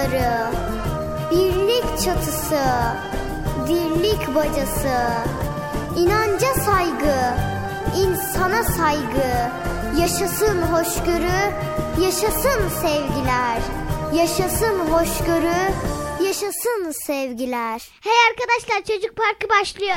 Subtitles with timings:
[0.00, 0.50] kumları,
[1.30, 2.62] birlik çatısı,
[3.68, 4.98] dirlik bacası,
[5.96, 7.34] inanca saygı,
[7.96, 9.50] insana saygı,
[10.00, 11.52] yaşasın hoşgörü,
[12.00, 13.60] yaşasın sevgiler,
[14.14, 15.72] yaşasın hoşgörü,
[16.24, 17.82] yaşasın sevgiler.
[18.00, 19.96] Hey arkadaşlar çocuk parkı başlıyor.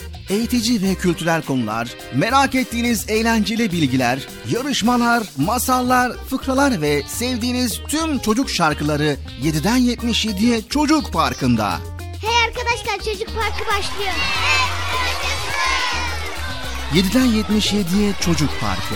[0.31, 8.49] eğitici ve kültürel konular, merak ettiğiniz eğlenceli bilgiler, yarışmalar, masallar, fıkralar ve sevdiğiniz tüm çocuk
[8.49, 11.79] şarkıları 7'den 77'ye Çocuk Parkı'nda.
[12.21, 14.13] Hey arkadaşlar Çocuk Parkı başlıyor.
[16.93, 18.95] 7'den 77'ye Çocuk Parkı.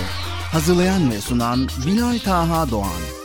[0.51, 3.24] Hazırlayan ve sunan Bilal Taha Doğan.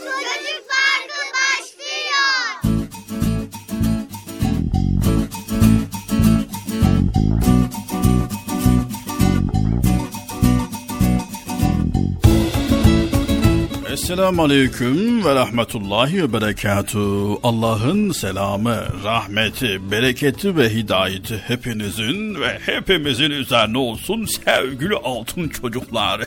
[14.10, 16.98] Esselamu Aleyküm ve Rahmetullahi ve Berekatü.
[17.42, 26.20] Allah'ın selamı, rahmeti, bereketi ve hidayeti hepinizin ve hepimizin üzerine olsun sevgili altın çocuklar.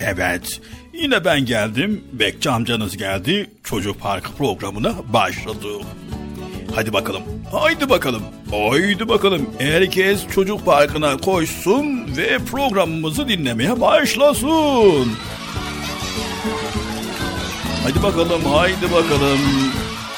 [0.00, 0.60] evet,
[0.92, 5.68] yine ben geldim, Bekçi amcanız geldi, Çocuk Parkı programına başladı.
[6.74, 7.22] Hadi bakalım,
[7.52, 9.50] haydi bakalım, haydi bakalım.
[9.58, 15.08] Herkes Çocuk Parkı'na koşsun ve programımızı dinlemeye başlasın.
[17.82, 19.38] Hadi bakalım haydi bakalım.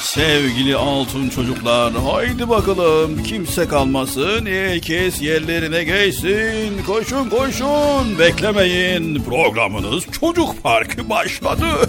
[0.01, 10.63] Sevgili altın çocuklar haydi bakalım kimse kalmasın herkes yerlerine geçsin koşun koşun beklemeyin programınız çocuk
[10.63, 11.65] parkı başladı.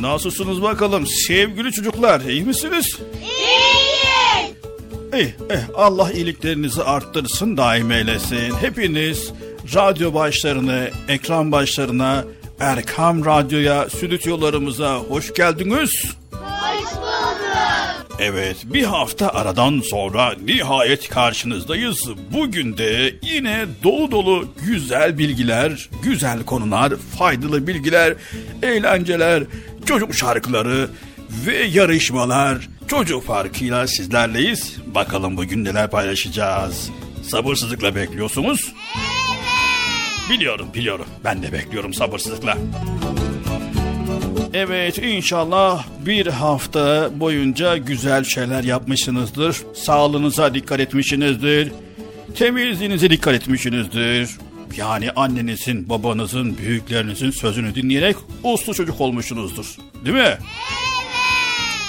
[0.00, 2.98] Nasılsınız bakalım sevgili çocuklar iyi misiniz?
[3.22, 4.56] İyiyiz.
[5.14, 8.54] İyi, eh, Allah iyiliklerinizi arttırsın daim eylesin.
[8.60, 9.32] Hepiniz
[9.74, 12.24] radyo başlarını, ekran başlarına,
[12.60, 16.04] Erkam Radyo'ya, stüdyolarımıza hoş geldiniz.
[16.32, 17.36] Hoş bulduk.
[18.18, 22.08] Evet, bir hafta aradan sonra nihayet karşınızdayız.
[22.32, 28.14] Bugün de yine dolu dolu güzel bilgiler, güzel konular, faydalı bilgiler,
[28.62, 29.42] eğlenceler,
[29.86, 30.88] çocuk şarkıları
[31.46, 34.76] ve yarışmalar çocuk farkıyla sizlerleyiz.
[34.94, 36.90] Bakalım bugün neler paylaşacağız.
[37.22, 38.72] Sabırsızlıkla bekliyorsunuz.
[40.30, 42.58] Biliyorum biliyorum ben de bekliyorum sabırsızlıkla.
[44.54, 49.56] Evet inşallah bir hafta boyunca güzel şeyler yapmışsınızdır.
[49.74, 51.72] Sağlığınıza dikkat etmişsinizdir.
[52.34, 54.30] Temizliğinize dikkat etmişsinizdir.
[54.76, 59.76] Yani annenizin, babanızın, büyüklerinizin sözünü dinleyerek uslu çocuk olmuşsunuzdur.
[60.04, 60.22] Değil mi?
[60.22, 60.38] Evet.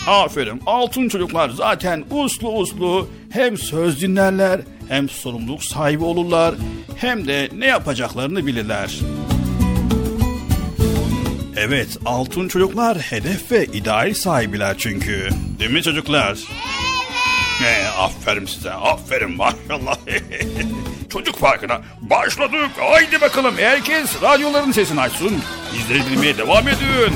[0.07, 0.61] Aferin.
[0.65, 6.55] Altın çocuklar zaten uslu uslu hem söz dinlerler hem sorumluluk sahibi olurlar
[6.95, 8.99] hem de ne yapacaklarını bilirler.
[11.57, 15.29] Evet, altın çocuklar hedef ve ideal sahibiler çünkü.
[15.59, 16.27] Değil mi çocuklar?
[16.27, 16.37] Evet.
[17.61, 19.97] Ne, aferin size, aferin maşallah.
[21.09, 22.69] Çocuk Parkı'na başladık.
[22.79, 25.31] Haydi bakalım herkes radyoların sesini açsın.
[25.73, 27.13] Bizleri dinlemeye devam edin.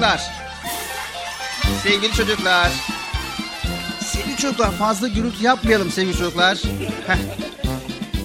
[0.00, 0.30] Çocuklar.
[1.82, 2.70] Sevgili çocuklar.
[4.04, 6.58] Sevgili çocuklar fazla gürültü yapmayalım sevgili çocuklar.
[7.06, 7.16] Heh.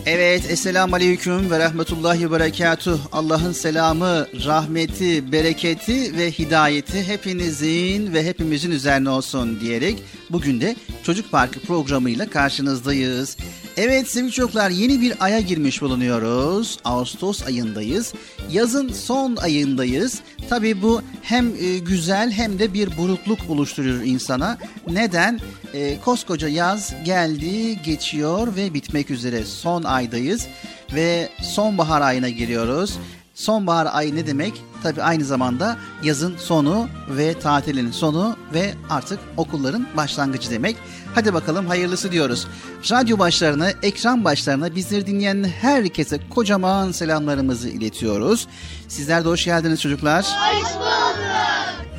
[0.05, 2.99] Evet, Esselamu Aleyküm ve Rahmetullahi ve Berekatuh.
[3.11, 11.31] Allah'ın selamı, rahmeti, bereketi ve hidayeti hepinizin ve hepimizin üzerine olsun diyerek bugün de Çocuk
[11.31, 13.37] Parkı programıyla karşınızdayız.
[13.77, 16.79] Evet sevgili çocuklar yeni bir aya girmiş bulunuyoruz.
[16.83, 18.13] Ağustos ayındayız.
[18.51, 20.21] Yazın son ayındayız.
[20.49, 24.57] Tabi bu hem e, güzel hem de bir burukluk oluşturuyor insana.
[24.87, 25.39] Neden?
[25.73, 29.45] E, koskoca yaz geldi, geçiyor ve bitmek üzere.
[29.45, 30.47] Son aydayız
[30.93, 32.97] ve sonbahar ayına giriyoruz.
[33.33, 34.61] Sonbahar ayı ne demek?
[34.83, 40.75] Tabi aynı zamanda yazın sonu ve tatilin sonu ve artık okulların başlangıcı demek.
[41.15, 42.47] Hadi bakalım hayırlısı diyoruz.
[42.91, 48.47] Radyo başlarına, ekran başlarına bizleri dinleyen herkese kocaman selamlarımızı iletiyoruz.
[48.87, 50.25] Sizler de hoş geldiniz çocuklar.
[50.25, 51.15] Hoş bulduk.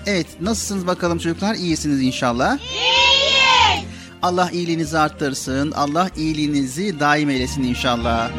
[0.07, 1.55] Evet nasılsınız bakalım çocuklar?
[1.55, 2.59] İyisiniz inşallah.
[2.59, 3.85] İyiyiz.
[4.23, 5.73] Allah iyiliğinizi arttırsın.
[5.73, 8.31] Allah iyiliğinizi daim eylesin inşallah.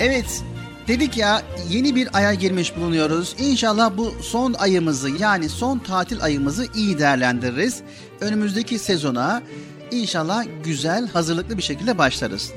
[0.00, 0.42] Evet
[0.88, 3.36] dedik ya yeni bir aya girmiş bulunuyoruz.
[3.38, 7.80] İnşallah bu son ayımızı yani son tatil ayımızı iyi değerlendiririz.
[8.20, 9.42] Önümüzdeki sezona
[9.90, 12.50] inşallah güzel hazırlıklı bir şekilde başlarız.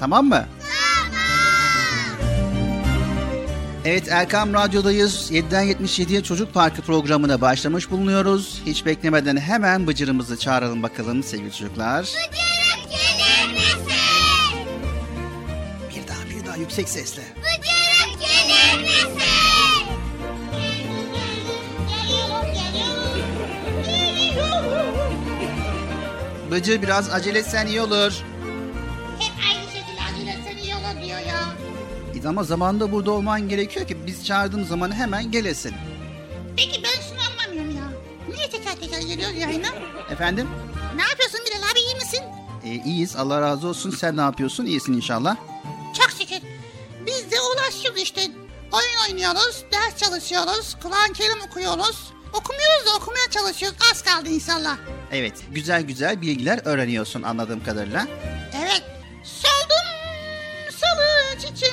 [0.00, 0.46] Tamam mı?
[3.84, 5.30] Evet Erkam Radyo'dayız.
[5.32, 8.62] 7'den 77'ye Çocuk Parkı programına başlamış bulunuyoruz.
[8.66, 12.02] Hiç beklemeden hemen Bıcır'ımızı çağıralım bakalım sevgili çocuklar.
[12.02, 13.80] Bıcırık gelir misin?
[15.90, 17.22] Bir daha bir daha yüksek sesle.
[17.36, 17.65] Bıcırık
[26.56, 28.12] Bıcır biraz acele etsen iyi olur.
[29.18, 31.44] Hep aynı şekilde acele seni iyi olur diyor ya.
[32.24, 35.74] E Ama zamanında burada olman gerekiyor ki biz çağırdığımız zaman hemen gelesin.
[36.56, 37.84] Peki ben şunu anlamıyorum ya.
[38.34, 39.68] Niye teker teker geliyoruz yayına?
[40.10, 40.48] Efendim?
[40.96, 42.20] Ne yapıyorsun Bilal abi iyi misin?
[42.64, 43.90] E, iyiyiz Allah razı olsun.
[43.90, 44.66] Sen ne yapıyorsun?
[44.66, 45.36] İyisin inşallah.
[46.00, 46.48] Çok şükür.
[47.06, 48.20] Biz de ulaşıyoruz işte.
[48.72, 52.12] Oyun oynuyoruz, ders çalışıyoruz, Kur'an-ı Kerim okuyoruz.
[52.32, 53.78] Okumuyoruz da okumaya çalışıyoruz.
[53.92, 54.76] Az kaldı inşallah.
[55.12, 58.06] Evet güzel güzel bilgiler öğreniyorsun anladığım kadarıyla.
[58.58, 58.82] Evet.
[59.24, 59.86] Soldum
[60.70, 61.72] salı çiçeği.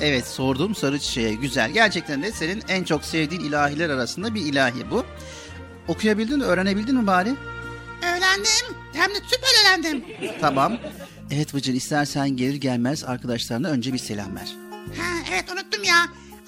[0.00, 1.70] Evet sordum sarı çiçeğe güzel.
[1.70, 5.04] Gerçekten de senin en çok sevdiğin ilahiler arasında bir ilahi bu.
[5.88, 7.34] Okuyabildin mi öğrenebildin mi bari?
[8.02, 8.76] öğrendim.
[8.92, 10.04] Hem de süper öğrendim.
[10.40, 10.78] Tamam.
[11.30, 14.56] Evet Bıcır istersen gelir gelmez arkadaşlarına önce bir selam ver.
[14.98, 16.06] Ha, evet unuttum ya.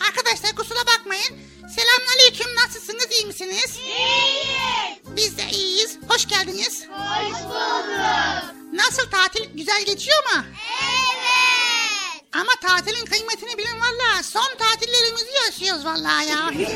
[0.08, 1.34] Arkadaşlar kusura bakmayın.
[1.76, 2.54] Selamünaleyküm.
[2.56, 3.06] Nasılsınız?
[3.18, 3.78] iyi misiniz?
[3.86, 5.16] İyiyiz.
[5.16, 5.98] Biz de iyiyiz.
[6.08, 6.86] Hoş geldiniz.
[6.88, 8.54] Hoş bulduk.
[8.72, 9.44] Nasıl tatil?
[9.54, 10.42] Güzel geçiyor mu?
[10.84, 12.24] Evet.
[12.32, 14.22] Ama tatilin kıymetini bilin valla.
[14.22, 16.50] Son tatillerimizi yaşıyoruz valla ya.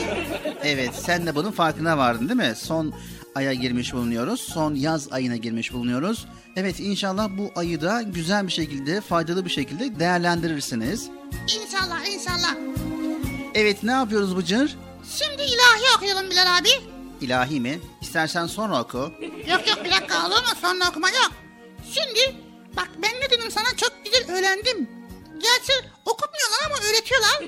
[0.62, 2.54] Evet sen de bunun farkına vardın değil mi?
[2.56, 2.94] Son
[3.34, 4.40] aya girmiş bulunuyoruz.
[4.40, 6.26] Son yaz ayına girmiş bulunuyoruz.
[6.56, 11.08] Evet inşallah bu ayı da güzel bir şekilde, faydalı bir şekilde değerlendirirsiniz.
[11.42, 12.54] İnşallah inşallah.
[13.54, 14.76] Evet ne yapıyoruz Bıcır?
[15.16, 16.68] Şimdi ilahi okuyalım Bilal abi.
[17.20, 17.80] İlahi mi?
[18.00, 18.98] İstersen sonra oku.
[19.50, 20.48] Yok yok bir dakika olur mu?
[20.60, 21.32] Sonra okuma yok.
[21.94, 22.36] Şimdi
[22.76, 24.90] bak ben ne dedim sana çok güzel öğrendim.
[25.42, 25.72] Gerçi
[26.04, 27.42] okutmuyorlar ama öğretiyorlar.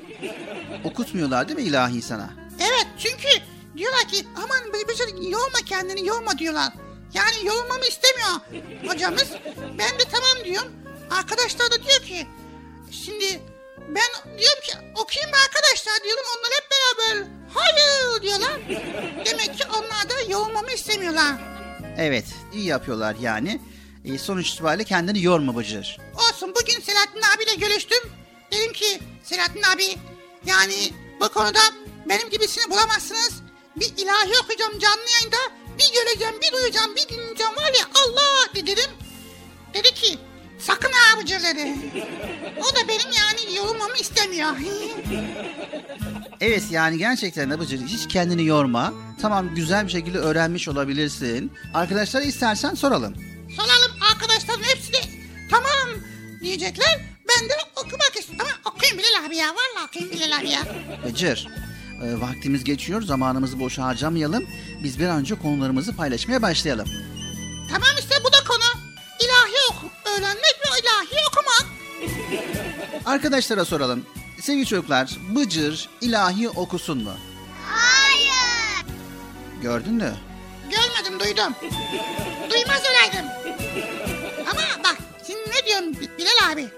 [0.85, 2.31] Okutmuyorlar değil mi ilahi sana?
[2.61, 3.29] Evet çünkü
[3.76, 6.73] diyorlar ki aman bir şey yorma kendini yorma diyorlar.
[7.14, 8.40] Yani yorulmamı istemiyor
[8.87, 9.29] hocamız.
[9.79, 10.73] Ben de tamam diyorum.
[11.11, 12.26] Arkadaşlar da diyor ki
[12.90, 13.40] şimdi
[13.94, 16.25] ben diyorum ki okuyayım mı arkadaşlar diyorum.
[16.37, 18.61] Onlar hep beraber hayır diyorlar.
[19.26, 21.35] Demek ki onlar da yorulmamı istemiyorlar.
[21.99, 23.61] Evet iyi yapıyorlar yani.
[24.04, 25.99] E, sonuç itibariyle kendini yorma Bıcır.
[26.14, 28.00] Olsun bugün Selahattin abiyle görüştüm.
[28.52, 29.97] Dedim ki Selahattin abi
[30.47, 31.61] yani bu konuda
[32.09, 33.32] benim gibisini bulamazsınız.
[33.76, 35.37] Bir ilahi okuyacağım canlı yayında.
[35.78, 38.90] Bir göreceğim, bir duyacağım, bir dinleyeceğim var ya Allah dedim.
[41.42, 41.75] Dedi.
[42.59, 44.50] O da benim yani yorulmamı istemiyor.
[46.40, 48.92] Evet yani gerçekten de Bıcır hiç kendini yorma.
[49.23, 51.52] Tamam güzel bir şekilde öğrenmiş olabilirsin.
[51.75, 53.14] Arkadaşlara istersen soralım.
[53.56, 54.99] Soralım arkadaşlarım hepsi de
[55.50, 56.00] tamam
[56.42, 57.00] diyecekler.
[57.28, 58.47] Ben de okumak istiyorum.
[58.64, 59.47] Ama okuyayım Bilal abi ya.
[59.49, 60.61] Vallahi okuyayım Bilal abi ya.
[61.04, 61.49] Bıcır
[62.02, 64.44] e, vaktimiz geçiyor zamanımızı boşa harcamayalım.
[64.85, 66.88] Biz bir an önce konularımızı paylaşmaya başlayalım.
[67.70, 68.29] Tamam işte bu
[73.07, 74.07] Arkadaşlara soralım.
[74.42, 77.12] Sevgili çocuklar Bıcır ilahi okusun mu?
[77.66, 78.87] Hayır.
[79.62, 80.14] Gördün mü?
[80.71, 81.54] Görmedim duydum.
[82.50, 83.30] Duymaz olaydım.
[84.50, 86.69] Ama bak şimdi ne diyorum Bi- Bilal abi.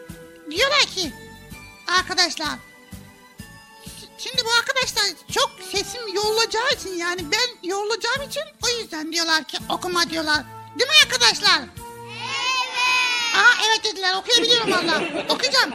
[0.50, 1.12] Diyorlar ki
[1.98, 2.48] arkadaşlar.
[4.18, 9.58] Şimdi bu arkadaşlar çok sesim yollayacağı için yani ben yollayacağım için o yüzden diyorlar ki
[9.68, 10.42] okuma diyorlar.
[10.78, 11.58] Değil mi arkadaşlar?
[11.58, 13.36] Evet.
[13.36, 15.02] Aa evet dediler okuyabiliyorum valla.
[15.28, 15.70] Okuyacağım.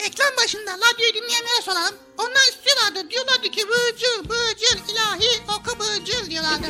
[0.00, 1.94] Ekran başında radyoyu dinleyenlere soralım.
[2.18, 3.10] Onlar istiyorlardı.
[3.10, 6.66] Diyorlardı ki bıcır bıcır ilahi oku Bıcır diyorlardı.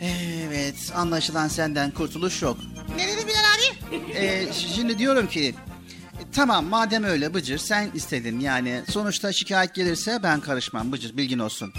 [0.00, 2.56] Evet anlaşılan senden kurtuluş yok.
[2.96, 3.96] Ne dedi Bilal abi?
[4.14, 5.54] Ee, şimdi diyorum ki
[6.34, 11.72] tamam madem öyle Bıcır sen istedin yani sonuçta şikayet gelirse ben karışmam Bıcır bilgin olsun.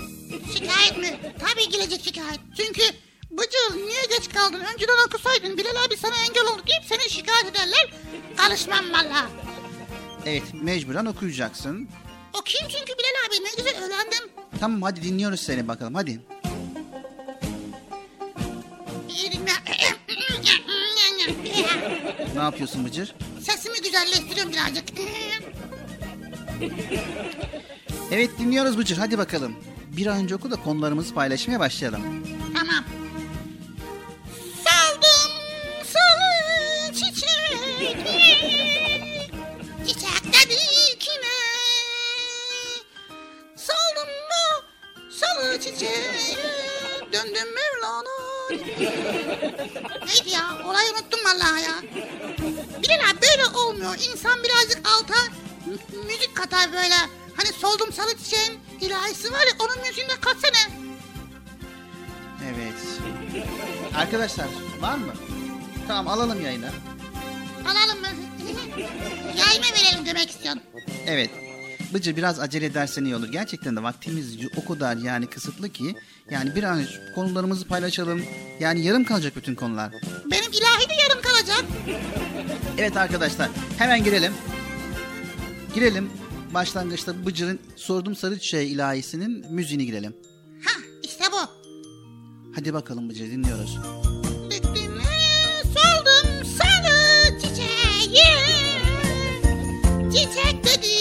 [0.53, 1.19] Şikayet mi?
[1.39, 2.39] Tabii gelecek şikayet.
[2.57, 2.81] Çünkü
[3.31, 4.59] Bıcır niye geç kaldın?
[4.73, 7.93] Önceden okusaydın Bilal abi sana engel oldu deyip seni şikayet ederler.
[8.37, 9.29] Karışmam valla.
[10.25, 11.87] Evet mecburen okuyacaksın.
[12.41, 14.29] Okuyayım çünkü Bilal abi ne güzel öğrendim.
[14.59, 16.21] Tamam hadi dinliyoruz seni bakalım hadi.
[19.09, 19.31] İyi.
[22.35, 23.15] Ne yapıyorsun Bıcır?
[23.41, 24.83] Sesimi güzelleştiriyorum birazcık.
[28.11, 29.55] Evet dinliyoruz Bıcır hadi bakalım.
[29.97, 32.01] Bir an önce oku da konularımızı paylaşmaya başlayalım.
[32.53, 32.83] Tamam.
[34.63, 35.31] Saldım
[35.85, 38.80] salı çiçeği
[45.35, 46.37] salı çiçeği
[47.13, 48.09] Döndüm Mevlana
[50.05, 50.57] Neydi ya?
[50.69, 51.75] Olayı unuttum vallahi ya.
[52.83, 53.95] Bilal abi böyle olmuyor.
[54.11, 55.13] İnsan birazcık alta
[55.65, 56.95] mü- müzik katar böyle.
[57.35, 60.71] Hani soldum salı çiçeğin ilahisi var ya onun müziğine katsana.
[62.45, 62.73] Evet.
[63.95, 64.47] Arkadaşlar
[64.79, 65.13] var mı?
[65.87, 66.69] Tamam alalım yayına.
[67.65, 68.07] Alalım mı?
[69.37, 70.61] Yayma verelim demek istiyorum.
[71.07, 71.29] Evet.
[71.93, 73.27] Bıcır biraz acele edersen iyi olur.
[73.27, 75.95] Gerçekten de vaktimiz o kadar yani kısıtlı ki
[76.31, 76.83] yani bir an
[77.15, 78.23] konularımızı paylaşalım.
[78.59, 79.91] Yani yarım kalacak bütün konular.
[80.31, 81.65] Benim ilahi de yarım kalacak.
[82.77, 84.33] Evet arkadaşlar hemen girelim.
[85.75, 86.09] Girelim.
[86.53, 90.13] Başlangıçta Bıcır'ın Sordum Sarı Çiçeği ilahisinin müziğini girelim.
[90.65, 91.49] Ha işte bu.
[92.55, 93.77] Hadi bakalım Bıcır dinliyoruz.
[95.63, 98.23] Soldum sarı çiçeği
[100.11, 101.00] Çiçek dedik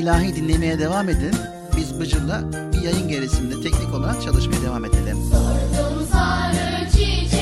[0.00, 1.34] ilahi dinlemeye devam edin.
[1.76, 5.16] Biz Bıcır'la bir yayın gerisinde teknik olarak çalışmaya devam edelim.
[5.30, 7.39] Sordum sarı çiçeğe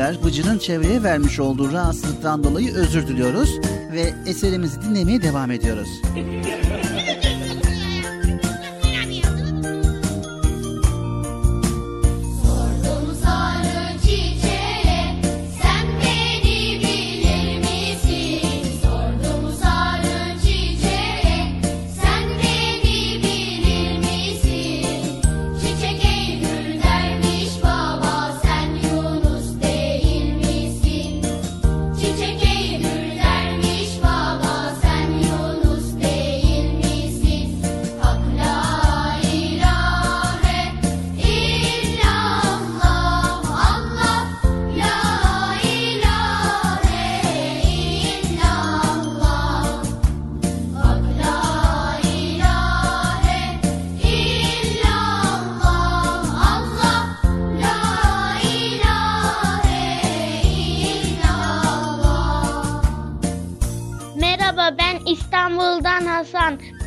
[0.00, 3.60] dinleyiciler, Bıcır'ın çevreye vermiş olduğu rahatsızlıktan dolayı özür diliyoruz
[3.92, 5.88] ve eserimizi dinlemeye devam ediyoruz.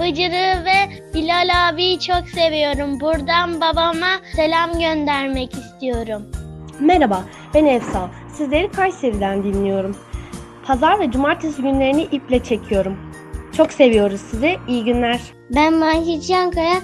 [0.04, 3.00] Bıcır'ı ve Bilal abiyi çok seviyorum.
[3.00, 6.22] Buradan babama selam göndermek istiyorum.
[6.80, 8.10] Merhaba, ben Efsa.
[8.34, 9.96] Sizleri Kayseri'den dinliyorum.
[10.66, 12.98] Pazar ve cumartesi günlerini iple çekiyorum.
[13.58, 14.56] Çok seviyoruz sizi.
[14.68, 15.20] İyi günler.
[15.56, 16.82] Ben Mahit Çankaya.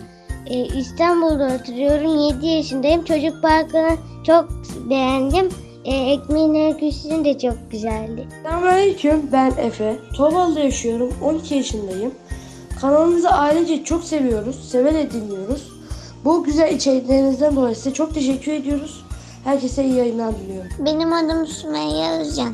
[0.48, 2.18] Ee, İstanbul'da oturuyorum.
[2.18, 3.04] 7 yaşındayım.
[3.04, 4.50] Çocuk parkını çok
[4.90, 5.50] beğendim.
[5.86, 8.28] Ee, ekmeğin öyküsü de çok güzeldi.
[8.44, 9.96] Selamünaleyküm ben Efe.
[10.18, 11.14] Torbalı'da yaşıyorum.
[11.24, 12.12] 12 yaşındayım.
[12.82, 14.70] Kanalınızı ailece çok seviyoruz.
[14.72, 15.72] Severek dinliyoruz.
[16.26, 19.06] Bu güzel içeriklerinizden dolayı size çok teşekkür ediyoruz.
[19.44, 20.70] Herkese iyi yayınlar diliyorum.
[20.80, 22.54] Benim adım Sümeyye Özcan.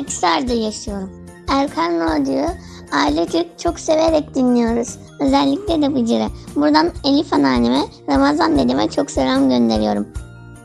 [0.00, 1.10] Akhisar'da yaşıyorum.
[1.48, 2.48] Erkan Radyo'yu
[2.92, 4.98] ailecek çok severek dinliyoruz.
[5.20, 6.28] Özellikle de Bıcır'ı.
[6.56, 10.08] Buradan Elif anneanneme, Ramazan dedeme çok selam gönderiyorum.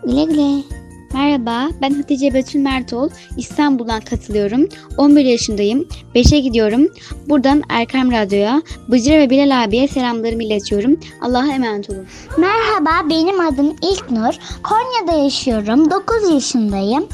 [0.03, 0.80] Güle güle.
[1.13, 3.09] Merhaba, ben Hatice Betül Mertol.
[3.37, 4.69] İstanbul'dan katılıyorum.
[4.97, 5.87] 11 yaşındayım.
[6.15, 6.87] 5'e gidiyorum.
[7.29, 10.99] Buradan Erkam Radyo'ya, Bıcır ve Bilal abiye selamlarımı iletiyorum.
[11.21, 12.07] Allah'a emanet olun.
[12.37, 14.33] Merhaba benim adım İlknur.
[14.63, 15.91] Konya'da yaşıyorum.
[15.91, 17.07] 9 yaşındayım.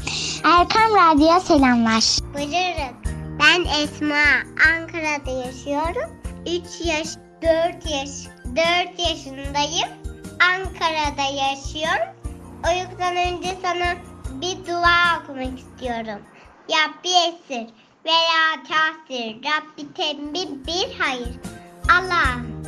[0.44, 2.04] Erkam Radyo'ya selamlar.
[2.34, 2.98] Bıcırız.
[3.40, 4.24] Ben Esma.
[4.74, 6.10] Ankara'da yaşıyorum.
[6.46, 7.08] 3 yaş,
[7.42, 8.10] 4 yaş,
[8.44, 9.88] 4 yaşındayım.
[10.54, 12.17] Ankara'da yaşıyorum.
[12.58, 13.94] Uykudan önce sana
[14.30, 16.22] bir dua okumak istiyorum.
[16.70, 17.66] Rabbi esir
[18.04, 21.36] veya tahsir, Rabbi tembih bir hayır.
[21.90, 22.62] Allah'ım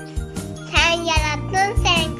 [0.75, 2.20] sen yarattın sen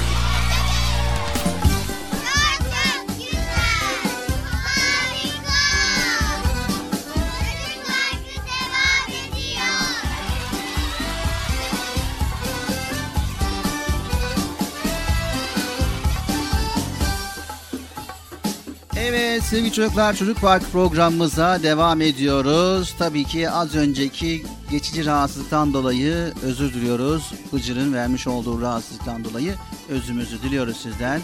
[19.03, 22.95] Evet sevgili çocuklar Çocuk Park programımıza devam ediyoruz.
[22.99, 27.31] Tabii ki az önceki geçici rahatsızlıktan dolayı özür diliyoruz.
[27.53, 29.55] Bıcır'ın vermiş olduğu rahatsızlıktan dolayı
[29.89, 31.21] özümüzü diliyoruz sizden.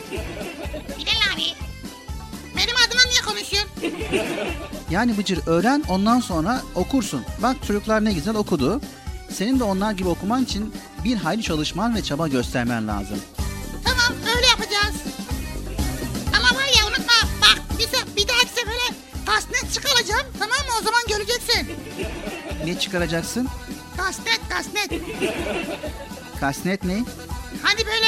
[0.97, 1.43] Bilal abi.
[2.57, 3.71] Benim adıma niye konuşuyorsun?
[4.91, 7.21] Yani Bıcır öğren ondan sonra okursun.
[7.41, 8.81] Bak çocuklar ne güzel okudu.
[9.31, 13.17] Senin de onlar gibi okuman için bir hayli çalışman ve çaba göstermen lazım.
[21.27, 21.75] Göreceksin.
[22.65, 23.47] Ne çıkaracaksın?
[23.97, 24.91] Kasnet kasnet.
[26.39, 27.03] Kasnet ne?
[27.61, 28.07] Hani böyle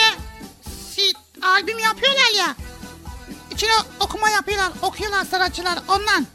[0.91, 1.01] si,
[1.41, 2.55] albüm yapıyorlar ya.
[3.51, 6.27] İçine okuma yapıyorlar okuyorlar sanatçılar ondan.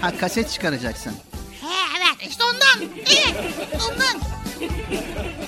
[0.00, 1.12] Ha kaset çıkaracaksın.
[1.60, 2.90] He evet işte ondan.
[3.06, 3.36] Evet
[3.74, 4.20] ondan.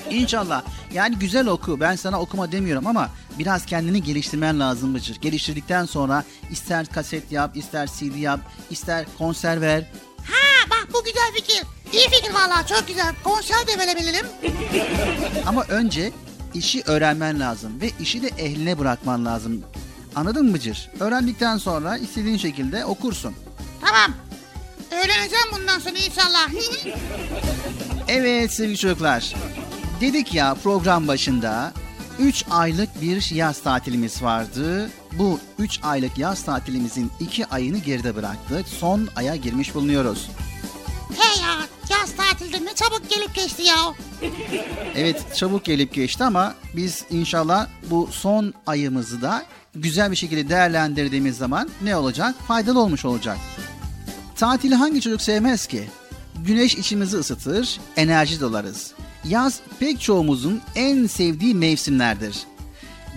[0.09, 0.63] İnşallah.
[0.93, 1.79] Yani güzel oku.
[1.79, 5.15] Ben sana okuma demiyorum ama biraz kendini geliştirmen lazım Bıcır.
[5.21, 9.83] Geliştirdikten sonra ister kaset yap, ister CD yap, ister konser ver.
[10.61, 11.63] Ha bak bu güzel fikir.
[11.93, 13.15] İyi fikir vallahi çok güzel.
[13.23, 14.25] Konser de verebilirim.
[15.47, 16.11] Ama önce
[16.53, 19.63] işi öğrenmen lazım ve işi de ehline bırakman lazım.
[20.15, 20.89] Anladın mı Bıcır?
[20.99, 23.35] Öğrendikten sonra istediğin şekilde okursun.
[23.81, 24.13] Tamam.
[24.91, 26.49] Öğreneceğim bundan sonra inşallah.
[28.07, 29.33] Evet sevgili çocuklar.
[30.01, 31.73] Dedik ya program başında
[32.19, 34.89] 3 aylık bir yaz tatilimiz vardı.
[35.11, 38.67] Bu 3 aylık yaz tatilimizin 2 ayını geride bıraktık.
[38.67, 40.29] Son aya girmiş bulunuyoruz.
[41.17, 41.57] He ya
[41.89, 43.75] yaz tatilde ne çabuk gelip geçti ya.
[44.95, 49.45] Evet çabuk gelip geçti ama biz inşallah bu son ayımızı da
[49.75, 52.35] güzel bir şekilde değerlendirdiğimiz zaman ne olacak?
[52.47, 53.37] Faydalı olmuş olacak.
[54.35, 55.89] Tatili hangi çocuk sevmez ki?
[56.45, 58.91] Güneş içimizi ısıtır, enerji dolarız.
[59.25, 62.37] Yaz pek çoğumuzun en sevdiği mevsimlerdir.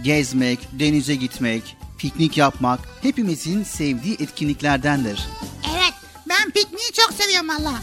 [0.05, 5.29] Gezmek, denize gitmek, piknik yapmak hepimizin sevdiği etkinliklerdendir.
[5.75, 5.95] Evet
[6.35, 7.75] ben pikniği çok seviyorum valla.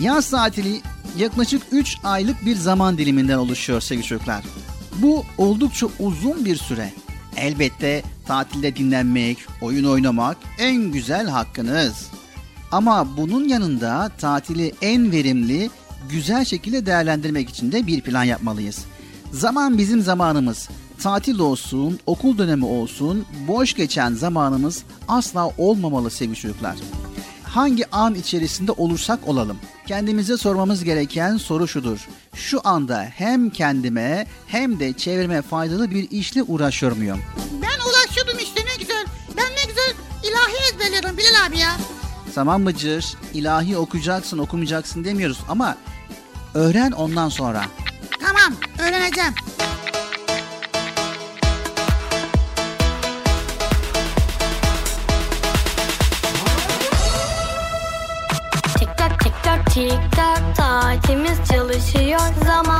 [0.00, 0.80] Yaz tatili
[1.18, 4.44] yaklaşık 3 aylık bir zaman diliminden oluşuyor sevgili çocuklar.
[4.96, 6.92] Bu oldukça uzun bir süre.
[7.36, 12.06] Elbette tatilde dinlenmek, oyun oynamak en güzel hakkınız.
[12.72, 15.70] Ama bunun yanında tatili en verimli,
[16.10, 18.84] güzel şekilde değerlendirmek için de bir plan yapmalıyız.
[19.32, 20.68] Zaman bizim zamanımız.
[21.02, 26.76] Tatil olsun, okul dönemi olsun, boş geçen zamanımız asla olmamalı sevgili çocuklar.
[27.54, 29.58] Hangi an içerisinde olursak olalım.
[29.86, 32.08] Kendimize sormamız gereken soru şudur.
[32.34, 37.20] Şu anda hem kendime hem de çevreme faydalı bir işle uğraşıyor muyum?
[37.62, 39.06] Ben ulaşıyordum işte ne güzel.
[39.36, 39.94] Ben ne güzel
[40.30, 41.76] ilahi ezberliyordum Bilal abi ya.
[42.34, 45.76] Tamam Bıcır, ilahi okuyacaksın okumayacaksın demiyoruz ama
[46.54, 47.64] öğren ondan sonra.
[48.20, 49.34] Tamam öğreneceğim.
[59.74, 62.79] Tik tak saatimiz çalışıyor zamanımız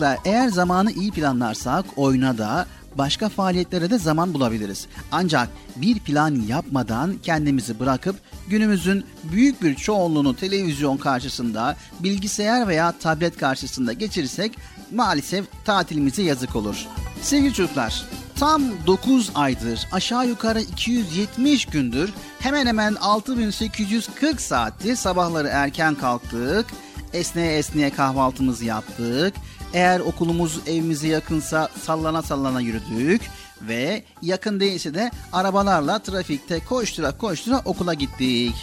[0.00, 2.66] çocuklar eğer zamanı iyi planlarsak oyuna da
[2.98, 4.86] başka faaliyetlere de zaman bulabiliriz.
[5.12, 8.16] Ancak bir plan yapmadan kendimizi bırakıp
[8.48, 14.52] günümüzün büyük bir çoğunluğunu televizyon karşısında, bilgisayar veya tablet karşısında geçirirsek
[14.92, 16.86] maalesef tatilimize yazık olur.
[17.22, 18.04] Sevgili çocuklar,
[18.38, 26.66] tam 9 aydır aşağı yukarı 270 gündür hemen hemen 6840 saattir sabahları erken kalktık,
[27.12, 29.34] esneye esneye kahvaltımızı yaptık.
[29.74, 33.22] Eğer okulumuz evimize yakınsa sallana sallana yürüdük
[33.62, 38.54] ve yakın değilse de arabalarla trafikte koştura koştura okula gittik.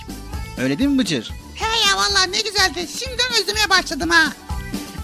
[0.58, 1.32] Öyle değil mi Bıcır?
[1.56, 2.88] He ya vallahi ne güzeldi.
[3.00, 4.34] Şimdiden özlemeye başladım ha.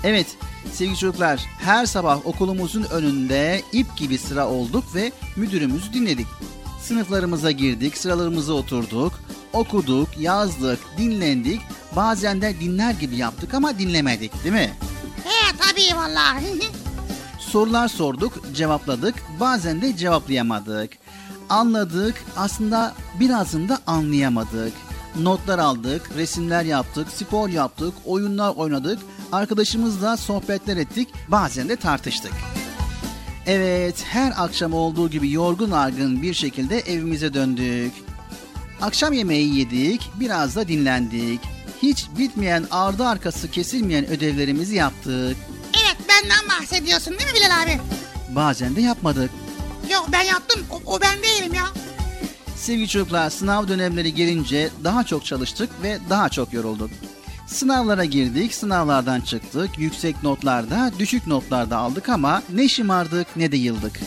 [0.04, 0.28] Evet
[0.74, 6.28] sevgili çocuklar her sabah okulumuzun önünde ip gibi sıra olduk ve müdürümüzü dinledik.
[6.82, 9.14] Sınıflarımıza girdik, sıralarımıza oturduk,
[9.54, 11.62] okuduk, yazdık, dinlendik.
[11.96, 14.74] Bazen de dinler gibi yaptık ama dinlemedik değil mi?
[15.24, 16.60] He tabii vallahi.
[17.40, 20.92] Sorular sorduk, cevapladık, bazen de cevaplayamadık.
[21.50, 24.74] Anladık, aslında birazını da anlayamadık.
[25.22, 29.00] Notlar aldık, resimler yaptık, spor yaptık, oyunlar oynadık,
[29.32, 32.34] arkadaşımızla sohbetler ettik, bazen de tartıştık.
[33.46, 37.94] Evet, her akşam olduğu gibi yorgun argın bir şekilde evimize döndük.
[38.82, 41.40] Akşam yemeği yedik, biraz da dinlendik.
[41.84, 45.38] Hiç bitmeyen ardı arkası kesilmeyen ödevlerimizi yaptık.
[45.84, 47.80] Evet benden bahsediyorsun değil mi Bilal abi?
[48.36, 49.32] Bazen de yapmadık.
[49.92, 50.62] Yok ben yaptım.
[50.72, 51.64] O, o ben değilim ya.
[52.56, 56.90] Sevgili çocuklar sınav dönemleri gelince daha çok çalıştık ve daha çok yorulduk.
[57.48, 64.00] Sınavlara girdik, sınavlardan çıktık, yüksek notlarda, düşük notlarda aldık ama ne şımardık ne de yıldık.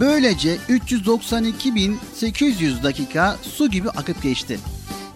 [0.00, 4.58] Böylece 392.800 dakika su gibi akıp geçti.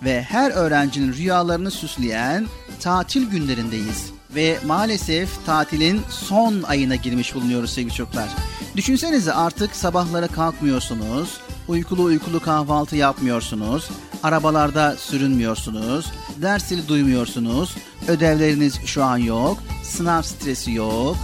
[0.05, 2.47] Ve her öğrencinin rüyalarını süsleyen
[2.81, 4.13] tatil günlerindeyiz.
[4.35, 8.29] Ve maalesef tatilin son ayına girmiş bulunuyoruz sevgili çocuklar.
[8.77, 13.91] Düşünsenize artık sabahlara kalkmıyorsunuz, uykulu uykulu kahvaltı yapmıyorsunuz,
[14.23, 17.77] arabalarda sürünmüyorsunuz, ders zili duymuyorsunuz,
[18.09, 21.17] ödevleriniz şu an yok, sınav stresi yok.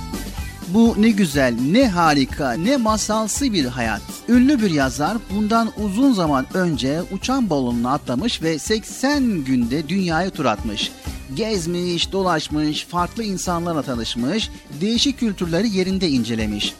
[0.74, 4.00] Bu ne güzel, ne harika, ne masalsı bir hayat.
[4.28, 10.44] Ünlü bir yazar bundan uzun zaman önce uçan balonuna atlamış ve 80 günde dünyayı tur
[10.44, 10.92] atmış.
[11.34, 14.50] Gezmiş, dolaşmış, farklı insanlarla tanışmış,
[14.80, 16.74] değişik kültürleri yerinde incelemiş.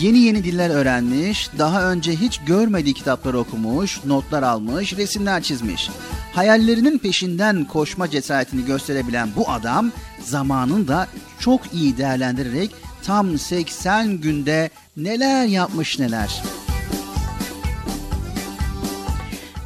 [0.00, 5.90] Yeni yeni diller öğrenmiş, daha önce hiç görmediği kitapları okumuş, notlar almış, resimler çizmiş.
[6.34, 9.92] Hayallerinin peşinden koşma cesaretini gösterebilen bu adam
[10.24, 11.08] zamanını da
[11.38, 12.70] çok iyi değerlendirerek
[13.02, 16.42] tam 80 günde neler yapmış neler.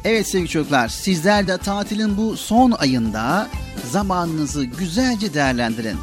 [0.05, 3.47] Evet sevgili çocuklar sizler de tatilin bu son ayında
[3.91, 5.97] zamanınızı güzelce değerlendirin.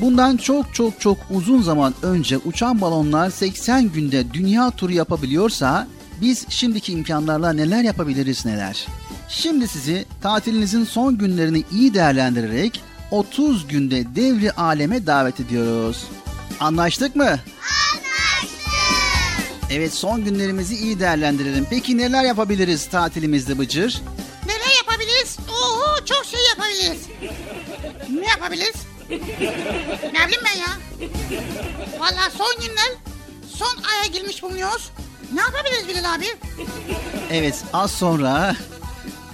[0.00, 5.88] Bundan çok çok çok uzun zaman önce uçan balonlar 80 günde dünya turu yapabiliyorsa
[6.20, 8.86] biz şimdiki imkanlarla neler yapabiliriz neler.
[9.32, 12.80] Şimdi sizi tatilinizin son günlerini iyi değerlendirerek
[13.10, 16.04] 30 günde devri aleme davet ediyoruz.
[16.60, 17.38] Anlaştık mı?
[19.70, 21.66] Evet son günlerimizi iyi değerlendirelim.
[21.70, 24.00] Peki neler yapabiliriz tatilimizde Bıcır?
[24.46, 25.36] Neler yapabiliriz?
[25.50, 27.06] Oo çok şey yapabiliriz.
[28.20, 28.74] Ne yapabiliriz?
[30.12, 30.68] ne bileyim ben ya?
[31.98, 32.92] Valla son günler
[33.54, 34.90] son aya girmiş bulunuyoruz.
[35.34, 36.26] Ne yapabiliriz Bilal abi?
[37.30, 38.56] Evet az sonra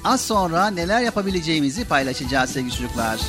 [0.05, 3.21] az sonra neler yapabileceğimizi paylaşacağız sevgili çocuklar.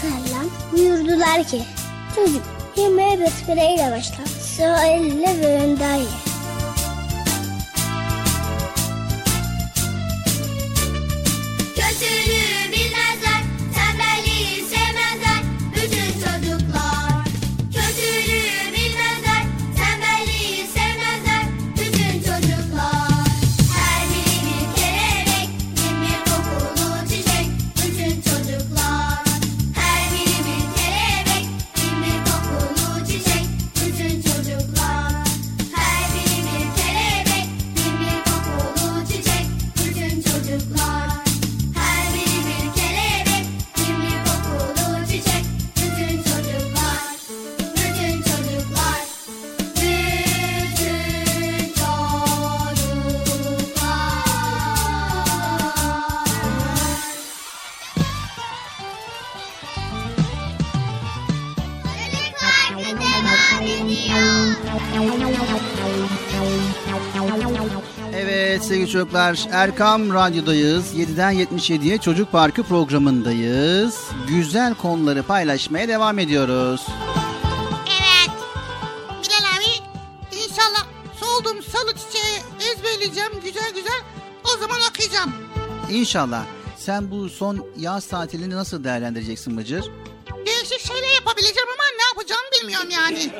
[0.00, 1.62] Sellem buyurdular ki
[2.14, 2.42] Çocuk
[2.76, 4.26] yemeğe besmele ile başla.
[4.40, 5.48] Sağ elle ve
[5.96, 6.25] ye.
[69.06, 70.94] Çocuklar Erkam Radyo'dayız.
[70.94, 74.00] 7'den 77'ye Çocuk Parkı programındayız.
[74.28, 76.86] Güzel konuları paylaşmaya devam ediyoruz.
[77.86, 78.30] Evet.
[79.22, 79.64] Bilal abi
[80.36, 80.86] inşallah
[81.20, 84.00] solduğum salı çiçeği ezberleyeceğim güzel güzel.
[84.44, 85.32] O zaman okuyacağım.
[85.90, 86.42] İnşallah.
[86.76, 89.84] Sen bu son yaz tatilini nasıl değerlendireceksin Bıcır?
[90.46, 93.30] Değişik şeyler yapabileceğim ama ne yapacağımı bilmiyorum yani.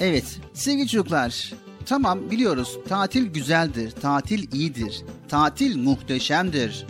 [0.00, 0.24] Evet
[0.54, 1.52] sevgili çocuklar.
[1.92, 6.86] Tamam biliyoruz tatil güzeldir, tatil iyidir, tatil muhteşemdir.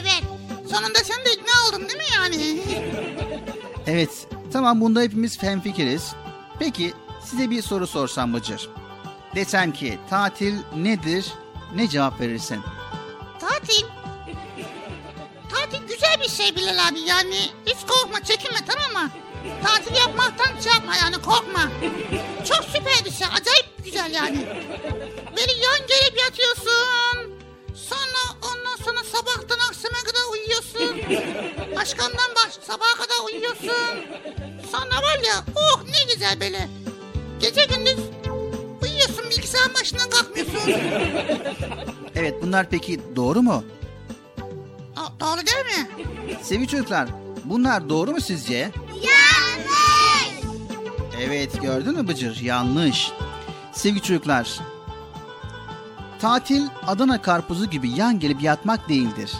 [0.00, 0.22] Evet.
[0.70, 2.60] Sonunda sen de ikna oldun değil mi yani?
[3.86, 6.14] Evet tamam bunda hepimiz hemfikiriz.
[6.58, 6.94] Peki
[7.24, 8.68] size bir soru sorsam Bıcır.
[9.34, 11.32] Desem ki tatil nedir,
[11.74, 12.60] ne cevap verirsin?
[13.40, 13.84] Tatil.
[15.50, 17.36] Tatil güzel bir şey Bilal abi yani
[17.66, 19.10] hiç korkma çekinme tamam mı?
[19.64, 21.70] Tatil yapmaktan şey yapma yani korkma.
[22.48, 23.26] Çok süperdi şey.
[23.26, 24.46] Acayip güzel yani.
[25.36, 27.36] Böyle yan gelip yatıyorsun.
[27.74, 30.96] Sonra ondan sonra sabahtan akşama kadar uyuyorsun.
[31.76, 33.96] Başkandan baş sabaha kadar uyuyorsun.
[34.72, 36.68] Sonra var ya oh ne güzel böyle.
[37.40, 37.98] Gece gündüz
[38.82, 40.72] uyuyorsun bilgisayar başından kalkmıyorsun.
[42.14, 43.64] Evet bunlar peki doğru mu?
[45.20, 45.88] Doğru değil mi?
[46.42, 47.08] Sevgili çocuklar
[47.44, 48.54] bunlar doğru mu sizce?
[49.02, 49.25] Ya!
[51.20, 52.40] Evet gördün mü Bıcır?
[52.40, 53.12] Yanlış.
[53.72, 54.60] Sevgili çocuklar,
[56.20, 59.32] tatil Adana karpuzu gibi yan gelip yatmak değildir.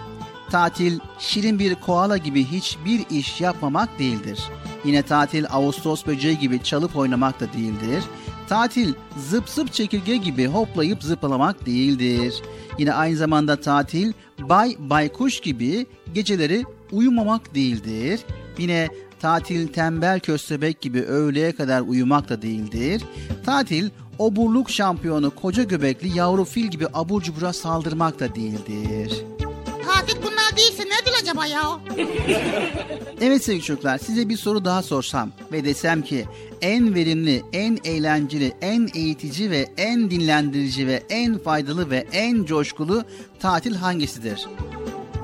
[0.50, 4.38] Tatil şirin bir koala gibi hiçbir iş yapmamak değildir.
[4.84, 8.04] Yine tatil Ağustos böceği gibi çalıp oynamak da değildir.
[8.48, 8.94] Tatil
[9.28, 12.42] zıp zıp çekirge gibi hoplayıp zıplamak değildir.
[12.78, 18.20] Yine aynı zamanda tatil bay baykuş gibi geceleri uyumamak değildir.
[18.58, 18.88] Yine
[19.26, 23.02] tatil tembel köstebek gibi öğleye kadar uyumak da değildir.
[23.46, 29.24] Tatil oburluk şampiyonu koca göbekli yavru fil gibi abur cubura saldırmak da değildir.
[29.86, 31.62] Tatil bunlar değilse nedir acaba ya?
[33.20, 36.26] Evet sevgili çocuklar size bir soru daha sorsam ve desem ki
[36.60, 43.04] en verimli, en eğlenceli, en eğitici ve en dinlendirici ve en faydalı ve en coşkulu
[43.40, 44.46] tatil hangisidir?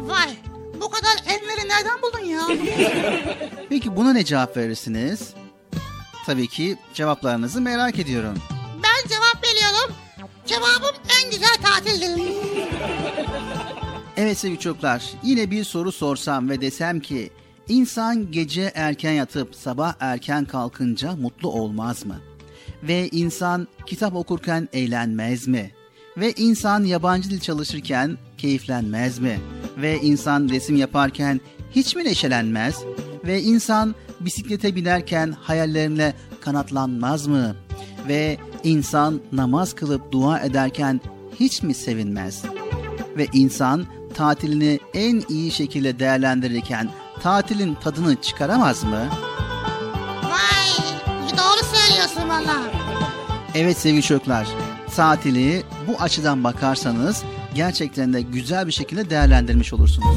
[0.00, 0.51] Vay
[0.82, 2.42] bu kadar enleri nereden buldun ya?
[3.68, 5.34] Peki buna ne cevap verirsiniz?
[6.26, 8.34] Tabii ki cevaplarınızı merak ediyorum.
[8.82, 9.94] Ben cevap veriyorum.
[10.46, 12.32] Cevabım en güzel tatildir.
[14.16, 17.30] Evet sevgili çocuklar yine bir soru sorsam ve desem ki
[17.68, 22.20] insan gece erken yatıp sabah erken kalkınca mutlu olmaz mı?
[22.82, 25.70] Ve insan kitap okurken eğlenmez mi?
[26.16, 29.40] Ve insan yabancı dil çalışırken keyiflenmez mi?
[29.76, 32.82] Ve insan resim yaparken hiç mi neşelenmez?
[33.24, 37.56] Ve insan bisiklete binerken hayallerine kanatlanmaz mı?
[38.08, 41.00] Ve insan namaz kılıp dua ederken
[41.40, 42.44] hiç mi sevinmez?
[43.16, 46.88] Ve insan tatilini en iyi şekilde değerlendirirken
[47.22, 49.08] tatilin tadını çıkaramaz mı?
[50.22, 50.86] Vay
[51.38, 52.62] doğru söylüyorsun valla.
[53.54, 54.48] Evet sevgili çocuklar,
[54.96, 57.22] tatili bu açıdan bakarsanız
[57.54, 60.16] gerçekten de güzel bir şekilde değerlendirmiş olursunuz.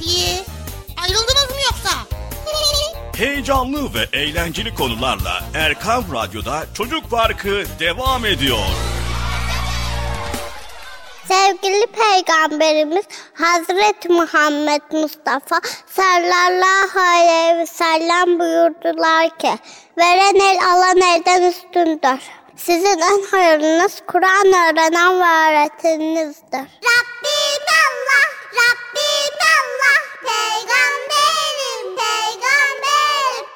[0.00, 0.40] Diye.
[1.02, 1.90] Ayrıldınız mı yoksa?
[3.16, 8.58] Heyecanlı ve eğlenceli konularla Erkam Radyo'da Çocuk Parkı devam ediyor.
[11.28, 19.58] Sevgili Peygamberimiz Hazreti Muhammed Mustafa sallallahu aleyhi ve sellem buyurdular ki
[19.98, 22.20] veren el alan elden üstündür.
[22.56, 26.58] Sizin en hayırlınız Kur'an öğrenen ve öğreteninizdir.
[26.58, 33.46] Rabbim Allah, Rabbim Allah, Peygamberim, Peygamberim.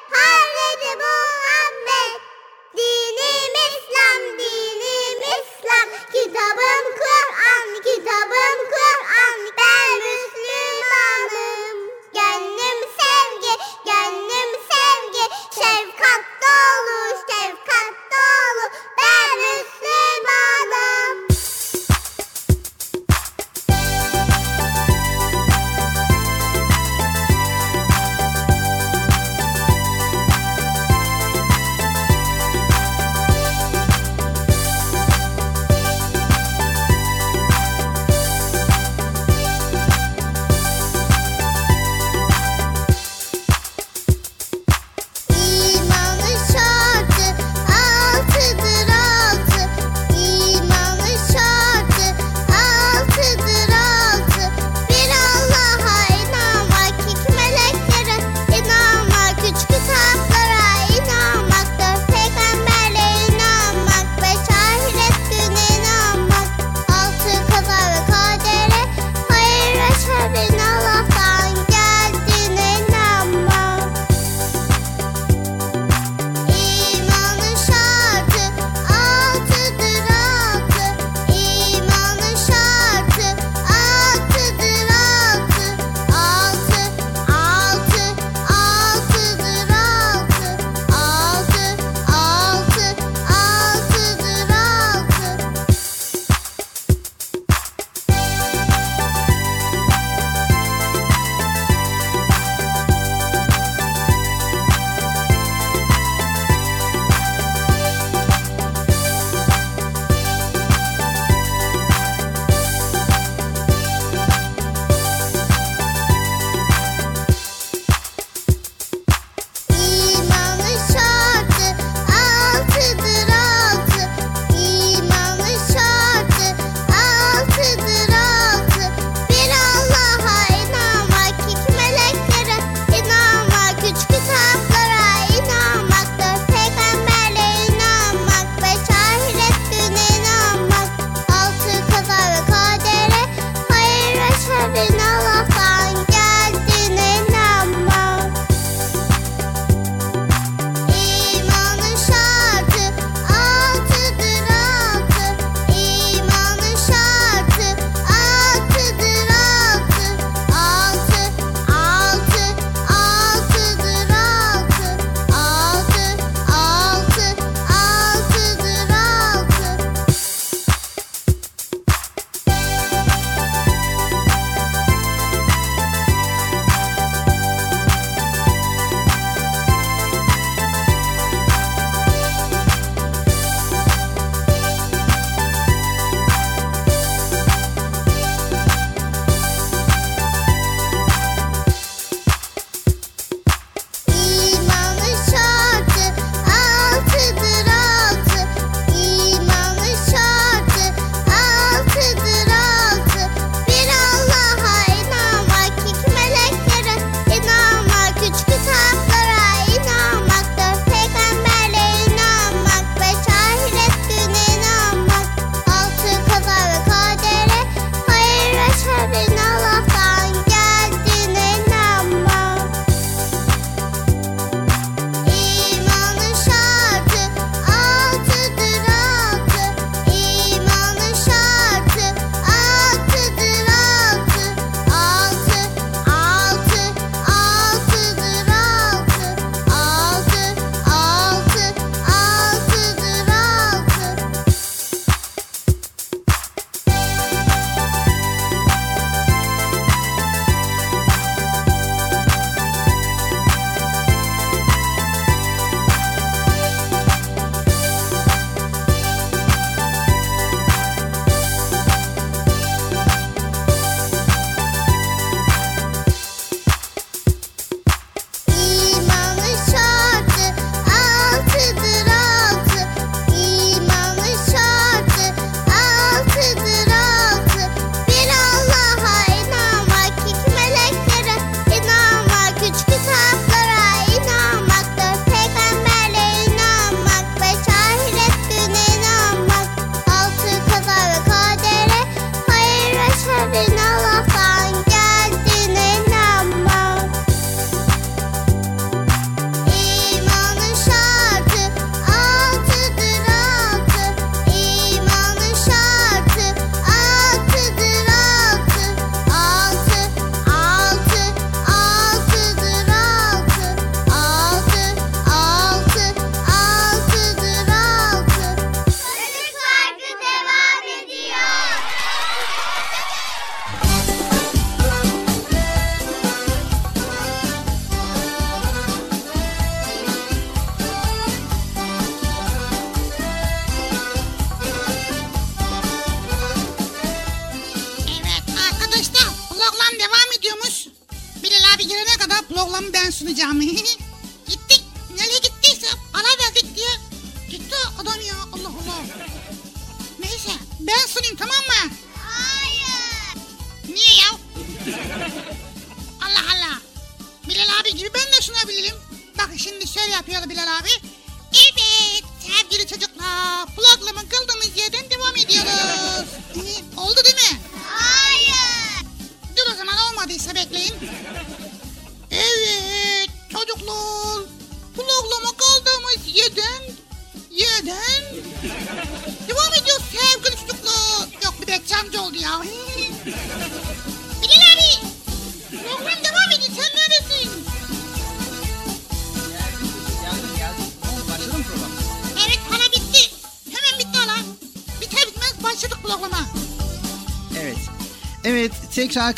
[2.77, 9.39] Dinim İslam, dinim İslam, kitabım Kur'an, kitabım Kur'an.
[9.57, 11.77] Ben Müslümanım,
[12.13, 13.53] gönlüm sevgi,
[13.85, 15.25] gönlüm sevgi,
[15.55, 18.65] şefkat dolu, şefkat dolu.
[18.97, 19.78] Ben Müslümanım.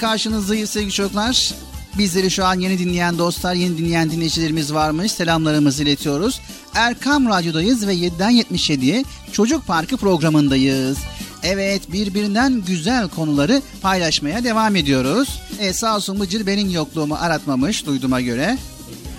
[0.02, 1.54] Karşınızdayız sevgili çocuklar.
[1.98, 5.12] Bizleri şu an yeni dinleyen dostlar, yeni dinleyen dinleyicilerimiz varmış.
[5.12, 6.42] Selamlarımızı iletiyoruz.
[6.76, 10.98] Erkam Radyo'dayız ve 7'den 77'ye Çocuk Parkı programındayız.
[11.44, 15.42] Evet birbirinden güzel konuları paylaşmaya devam ediyoruz.
[15.60, 18.58] E, sağ olsun Bıcır benim yokluğumu aratmamış duyduğuma göre.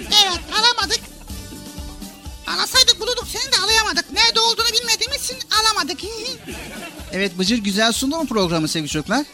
[0.00, 1.00] Evet alamadık.
[2.46, 4.12] Alasaydık bulurduk seni de alayamadık.
[4.12, 5.98] Nerede olduğunu bilmediğimiz için alamadık.
[7.12, 9.26] Evet Bıcır güzel sundu mu programı sevgili çocuklar?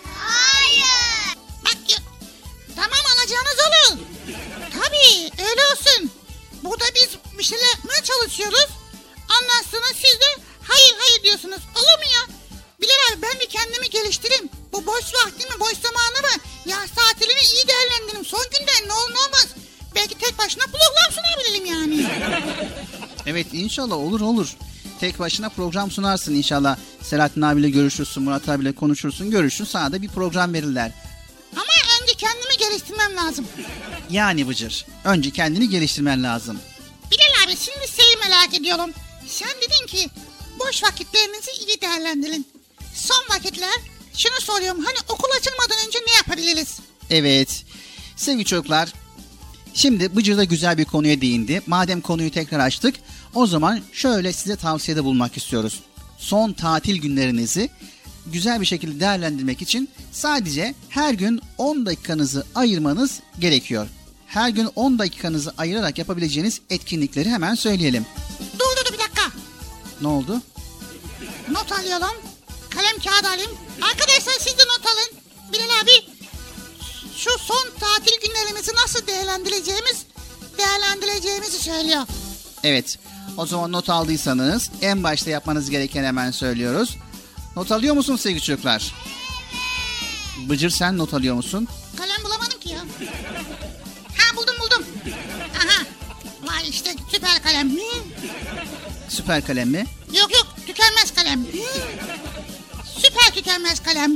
[15.48, 18.24] Boş vaktimi, boş zamanımı, yaz tatilimi iyi değerlendireyim.
[18.24, 19.46] Son günde ne olur ne olmaz.
[19.94, 22.06] Belki tek başına program sunabilirim yani.
[23.26, 24.56] Evet inşallah olur olur.
[25.00, 26.76] Tek başına program sunarsın inşallah.
[27.02, 29.64] Selahattin abiyle görüşürsün, Murat abiyle konuşursun, görüşün.
[29.64, 30.92] Sana da bir program verirler.
[31.52, 31.72] Ama
[32.02, 33.46] önce kendimi geliştirmem lazım.
[34.10, 36.58] Yani Bıcır, önce kendini geliştirmen lazım.
[37.10, 38.90] Bilal abi şimdi şeyi merak ediyorum.
[39.26, 40.10] Sen dedin ki
[40.58, 42.46] boş vakitlerinizi iyi değerlendirin.
[42.94, 43.80] Son vakitler
[44.18, 46.78] şunu soruyorum hani okul açılmadan önce ne yapabiliriz?
[47.10, 47.64] Evet.
[48.16, 48.92] Sevgili çocuklar,
[49.74, 51.62] şimdi Bıcır da güzel bir konuya değindi.
[51.66, 52.94] Madem konuyu tekrar açtık,
[53.34, 55.80] o zaman şöyle size tavsiyede bulmak istiyoruz.
[56.18, 57.70] Son tatil günlerinizi
[58.26, 63.88] güzel bir şekilde değerlendirmek için sadece her gün 10 dakikanızı ayırmanız gerekiyor.
[64.26, 68.06] Her gün 10 dakikanızı ayırarak yapabileceğiniz etkinlikleri hemen söyleyelim.
[68.58, 69.22] Dur dur dur bir dakika.
[70.00, 70.42] Ne oldu?
[71.50, 72.27] Not alıyorum.
[72.78, 73.50] Kalem kağıt alayım.
[73.82, 75.20] Arkadaşlar siz de not alın.
[75.52, 76.06] Bilal abi
[77.16, 80.06] şu son tatil günlerimizi nasıl değerlendireceğimiz
[80.58, 82.02] değerlendireceğimizi söylüyor.
[82.64, 82.98] Evet.
[83.36, 86.96] O zaman not aldıysanız en başta yapmanız gereken hemen söylüyoruz.
[87.56, 88.94] Not alıyor musun sevgili çocuklar?
[90.48, 91.68] Bıcır sen not alıyor musun?
[91.96, 92.80] Kalem bulamadım ki ya.
[94.18, 94.86] Ha buldum buldum.
[95.56, 95.84] Aha.
[96.42, 97.72] Vay işte süper kalem.
[99.08, 99.86] Süper kalem mi?
[100.12, 101.46] Yok yok tükenmez kalem.
[103.02, 104.12] Süper tükenmez kalem.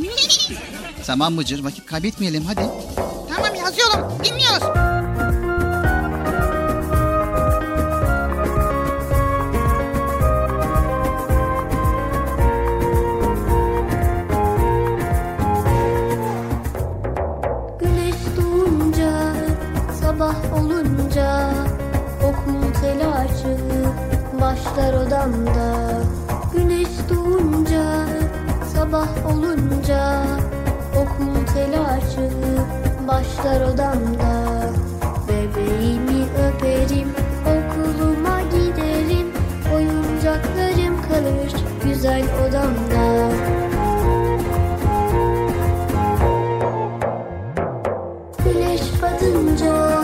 [1.06, 2.60] Tamam Bıcır vakit kaybetmeyelim hadi.
[3.34, 4.18] tamam yazıyorum.
[4.24, 4.62] Dinliyoruz.
[17.80, 19.32] Güneş doğunca,
[20.00, 21.50] sabah olunca
[22.24, 23.56] Okul telaşı
[24.40, 26.00] başlar odamda
[26.52, 26.88] Güneş
[28.82, 30.22] sabah olunca
[30.96, 32.30] Okul telaşı
[33.08, 34.70] başlar odamda.
[35.28, 37.08] Bebeğimi öperim,
[37.46, 39.32] okuluma giderim
[39.74, 41.52] Oyuncaklarım kalır
[41.84, 43.30] güzel odamda.
[48.44, 50.01] Güneş batınca,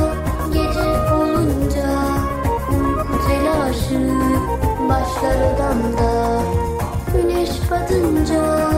[7.88, 8.70] batınca,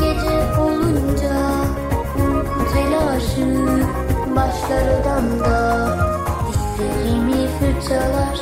[0.00, 1.34] gece olunca
[2.16, 3.46] Uyku telaşı
[4.36, 5.98] başlar odamda
[6.48, 8.40] Dişlerimi fırçalar,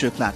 [0.00, 0.34] çocuklar,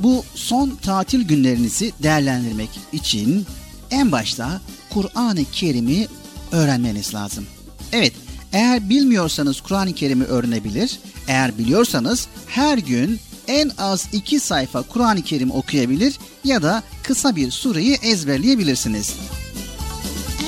[0.00, 3.46] bu son tatil günlerinizi değerlendirmek için
[3.90, 6.08] En başta Kur'an-ı Kerim'i
[6.52, 7.46] öğrenmeniz lazım.
[7.92, 8.12] Evet,
[8.52, 10.98] eğer bilmiyorsanız Kur'an-ı Kerim'i öğrenebilir.
[11.28, 17.50] Eğer biliyorsanız her gün en az iki sayfa Kur'an-ı Kerim okuyabilir ya da kısa bir
[17.50, 19.14] sureyi ezberleyebilirsiniz.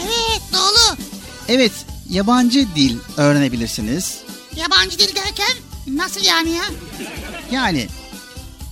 [0.04, 0.98] Evet doğru.
[1.48, 1.72] Evet,
[2.10, 4.18] yabancı dil öğrenebilirsiniz.
[4.56, 5.54] Yabancı dil derken
[5.86, 6.64] nasıl yani ya?
[7.52, 7.86] Yani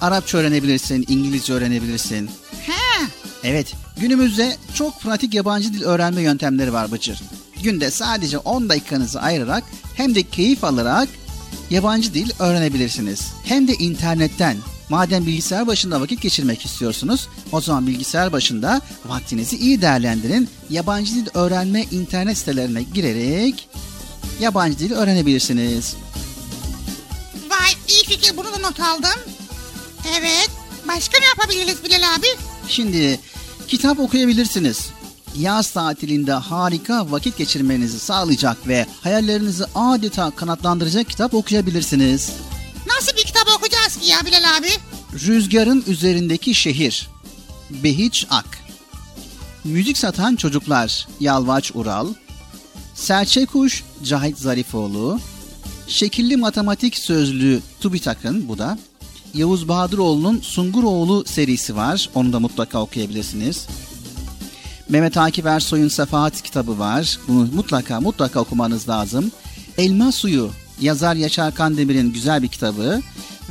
[0.01, 2.31] Arapça öğrenebilirsin, İngilizce öğrenebilirsin.
[2.67, 3.07] He.
[3.45, 7.21] Evet, günümüzde çok pratik yabancı dil öğrenme yöntemleri var Bıcır.
[7.63, 11.09] Günde sadece 10 dakikanızı ayırarak hem de keyif alarak
[11.71, 13.33] yabancı dil öğrenebilirsiniz.
[13.45, 14.57] Hem de internetten.
[14.89, 20.49] Madem bilgisayar başında vakit geçirmek istiyorsunuz, o zaman bilgisayar başında vaktinizi iyi değerlendirin.
[20.71, 23.69] Yabancı dil öğrenme internet sitelerine girerek
[24.41, 25.97] yabancı dil öğrenebilirsiniz.
[28.63, 29.21] Not aldım.
[30.19, 30.51] Evet.
[30.89, 32.27] Başka ne yapabiliriz Bilal abi?
[32.69, 33.21] Şimdi
[33.69, 34.89] kitap okuyabilirsiniz.
[35.37, 42.33] Yaz tatilinde harika vakit geçirmenizi sağlayacak ve hayallerinizi adeta kanatlandıracak kitap okuyabilirsiniz.
[42.87, 44.69] Nasıl bir kitap okuyacağız ki ya Bilal abi?
[45.27, 47.09] Rüzgarın üzerindeki şehir.
[47.71, 48.59] Behiç Ak.
[49.65, 51.09] Müzik satan çocuklar.
[51.21, 52.09] Yalvaç Ural.
[52.95, 55.21] Serçe Kuş Cahit Zarifoğlu.
[55.93, 58.79] Şekilli matematik sözlüğü TÜBİTAK'ın bu da.
[59.35, 62.11] Yavuz Bahadıroğlu'nun Sunguroğlu serisi var.
[62.15, 63.67] Onu da mutlaka okuyabilirsiniz.
[64.89, 67.19] Mehmet Akif Ersoy'un Sefahat kitabı var.
[67.29, 69.31] Bunu mutlaka mutlaka okumanız lazım.
[69.79, 73.01] Elma Suyu yazar Yaşar Kandemir'in güzel bir kitabı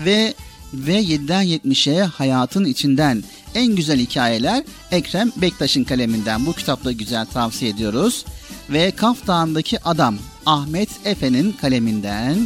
[0.06, 0.34] ve
[0.74, 3.24] ve 7'den 70'e hayatın içinden
[3.56, 6.46] en güzel hikayeler Ekrem Bektaş'ın kaleminden.
[6.46, 8.26] Bu kitapta güzel tavsiye ediyoruz.
[8.72, 12.38] Ve Kaf Dağı'ndaki Adam Ahmet Efe'nin kaleminden.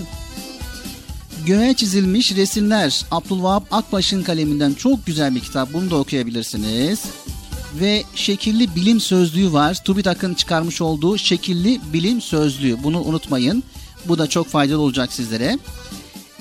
[1.45, 5.73] Göğe çizilmiş resimler Abdülvahap Akbaş'ın kaleminden çok güzel bir kitap.
[5.73, 7.03] Bunu da okuyabilirsiniz.
[7.79, 9.83] Ve şekilli bilim sözlüğü var.
[9.83, 12.83] TÜBİTAK'ın çıkarmış olduğu şekilli bilim sözlüğü.
[12.83, 13.63] Bunu unutmayın.
[14.05, 15.59] Bu da çok faydalı olacak sizlere.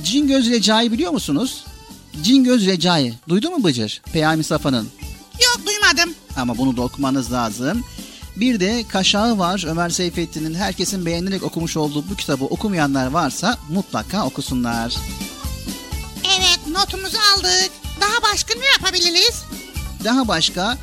[0.02, 1.64] Cingöz Recai biliyor musunuz?
[2.22, 3.14] Cingöz Recai.
[3.28, 4.02] Duydu mu Bıcır?
[4.12, 4.88] Peyami Safa'nın.
[5.42, 6.14] Yok duymadım.
[6.36, 7.84] Ama bunu da okumanız lazım.
[8.36, 14.26] Bir de Kaşağı var Ömer Seyfettin'in herkesin beğenerek okumuş olduğu bu kitabı okumayanlar varsa mutlaka
[14.26, 14.96] okusunlar.
[16.36, 17.70] Evet notumuzu aldık.
[18.00, 19.44] Daha başka ne yapabiliriz?
[20.04, 20.78] Daha başka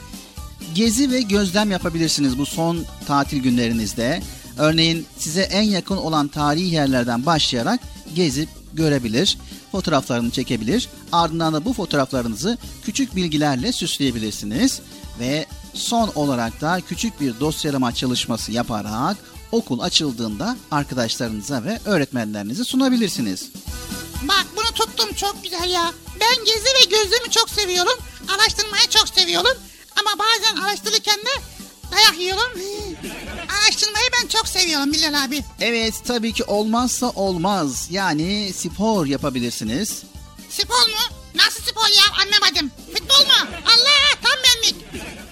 [0.75, 4.21] gezi ve gözlem yapabilirsiniz bu son tatil günlerinizde.
[4.57, 7.79] Örneğin size en yakın olan tarihi yerlerden başlayarak
[8.15, 9.37] gezip görebilir,
[9.71, 10.89] fotoğraflarını çekebilir.
[11.11, 14.81] Ardından da bu fotoğraflarınızı küçük bilgilerle süsleyebilirsiniz
[15.19, 19.17] ve son olarak da küçük bir dosyalama çalışması yaparak
[19.51, 23.49] okul açıldığında arkadaşlarınıza ve öğretmenlerinize sunabilirsiniz.
[24.27, 25.93] Bak bunu tuttum çok güzel ya.
[26.19, 27.97] Ben gezi ve gözlemi çok seviyorum.
[28.35, 29.57] Araştırmayı çok seviyorum.
[29.99, 31.41] Ama bazen araştırırken de
[31.91, 32.51] dayak yiyorum.
[33.63, 35.43] Araştırmayı ben çok seviyorum Bilal abi.
[35.59, 37.87] Evet tabii ki olmazsa olmaz.
[37.91, 40.03] Yani spor yapabilirsiniz.
[40.49, 41.15] Spor mu?
[41.35, 42.71] Nasıl spor ya anlamadım.
[42.93, 43.49] Futbol mu?
[43.65, 44.00] Allah.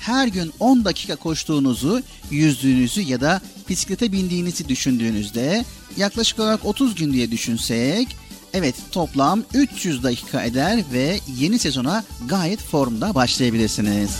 [0.09, 2.01] Her gün 10 dakika koştuğunuzu,
[2.31, 5.65] yüzdüğünüzü ya da bisiklete bindiğinizi düşündüğünüzde
[5.97, 8.07] yaklaşık olarak 30 gün diye düşünsek
[8.53, 14.11] evet toplam 300 dakika eder ve yeni sezona gayet formda başlayabilirsiniz.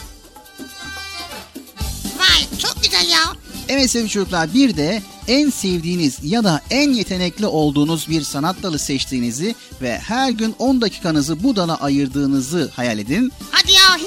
[2.20, 3.24] Vay çok güzel ya.
[3.70, 8.80] Evet sevgili çocuklar bir de en sevdiğiniz ya da en yetenekli olduğunuz bir sanat dalı
[8.80, 13.32] seçtiğinizi ve her gün 10 dakikanızı bu dala ayırdığınızı hayal edin.
[13.52, 13.98] Hadi ya.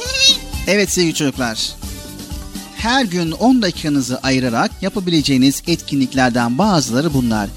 [0.67, 1.73] Evet sevgili çocuklar.
[2.77, 7.49] Her gün 10 dakikanızı ayırarak yapabileceğiniz etkinliklerden bazıları bunlar.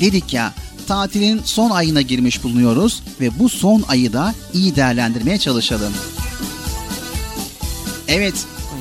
[0.00, 0.52] Dedik ya
[0.88, 5.92] tatilin son ayına girmiş bulunuyoruz ve bu son ayı da iyi değerlendirmeye çalışalım.
[8.08, 8.34] Evet,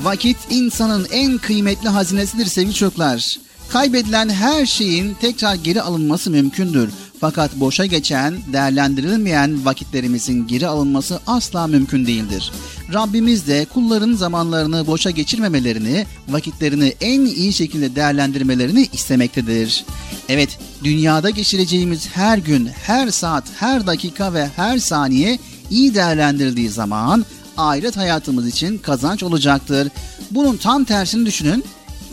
[0.03, 3.37] vakit insanın en kıymetli hazinesidir sevgili çocuklar.
[3.69, 6.89] Kaybedilen her şeyin tekrar geri alınması mümkündür.
[7.23, 12.51] Fakat boşa geçen, değerlendirilmeyen vakitlerimizin geri alınması asla mümkün değildir.
[12.93, 19.85] Rabbimiz de kulların zamanlarını boşa geçirmemelerini, vakitlerini en iyi şekilde değerlendirmelerini istemektedir.
[20.29, 27.25] Evet, dünyada geçireceğimiz her gün, her saat, her dakika ve her saniye iyi değerlendirildiği zaman
[27.57, 29.87] ahiret hayatımız için kazanç olacaktır.
[30.31, 31.63] Bunun tam tersini düşünün.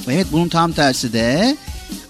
[0.08, 1.56] Evet bunun tam tersi de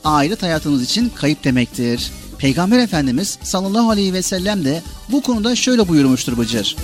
[0.04, 2.10] ahiret hayatımız için kayıp demektir.
[2.40, 6.76] Peygamber Efendimiz sallallahu aleyhi ve sellem de bu konuda şöyle buyurmuştur Bıcır.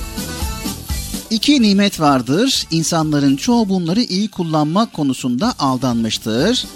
[1.31, 2.67] İki nimet vardır.
[2.71, 6.67] İnsanların çoğu bunları iyi kullanmak konusunda aldanmıştır.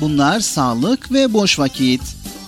[0.00, 2.00] Bunlar sağlık ve boş vakit.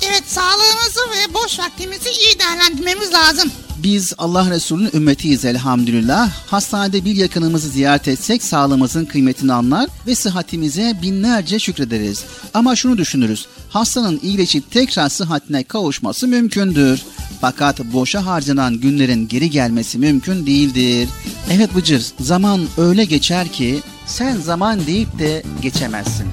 [0.08, 3.50] Evet sağlığımızı ve boş vaktimizi iyi değerlendirmemiz lazım.
[3.82, 6.30] Biz Allah Resulü'nün ümmetiyiz elhamdülillah.
[6.46, 12.24] Hastanede bir yakınımızı ziyaret etsek sağlığımızın kıymetini anlar ve sıhhatimize binlerce şükrederiz.
[12.54, 13.46] Ama şunu düşünürüz.
[13.72, 17.02] Hastanın iyileşip tekrar sıhhatine kavuşması mümkündür.
[17.40, 21.08] Fakat boşa harcanan günlerin geri gelmesi mümkün değildir.
[21.52, 26.26] Evet Bıcır, zaman öyle geçer ki sen zaman deyip de geçemezsin.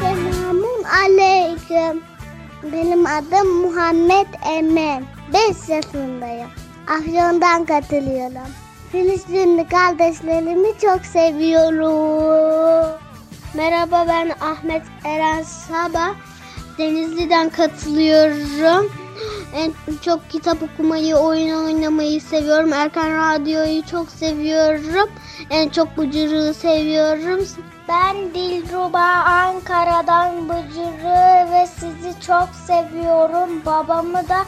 [0.00, 2.02] Selamun aleyküm.
[2.72, 5.04] Benim adım Muhammed Emen.
[5.32, 6.48] 5 yaşındayım.
[6.88, 8.50] Afyon'dan katılıyorum.
[8.92, 12.85] Filistinli kardeşlerimi çok seviyorum.
[13.66, 16.14] Merhaba ben Ahmet Eren Sabah.
[16.78, 18.92] Denizli'den katılıyorum.
[19.54, 19.72] En
[20.04, 22.72] çok kitap okumayı, oyun oynamayı seviyorum.
[22.72, 25.10] Erkan Radyo'yu çok seviyorum.
[25.50, 27.46] En çok Bıcır'ı seviyorum.
[27.88, 33.50] Ben Dilruba Ankara'dan Bıcır'ı ve sizi çok seviyorum.
[33.66, 34.38] Babamı da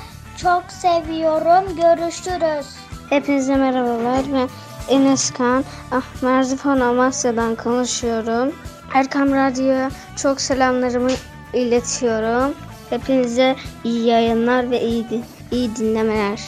[0.43, 1.77] çok seviyorum.
[1.77, 2.67] Görüşürüz.
[3.11, 4.23] Hepinize merhabalar.
[4.33, 4.49] Ben
[4.89, 5.65] Enes Kan.
[5.93, 8.55] Ah, Merzifon Amasya'dan konuşuyorum.
[8.95, 9.91] Erkam Radyo'ya
[10.23, 11.11] çok selamlarımı
[11.53, 12.55] iletiyorum.
[12.91, 16.41] Hepinize iyi yayınlar ve iyi, din- iyi dinlemeler.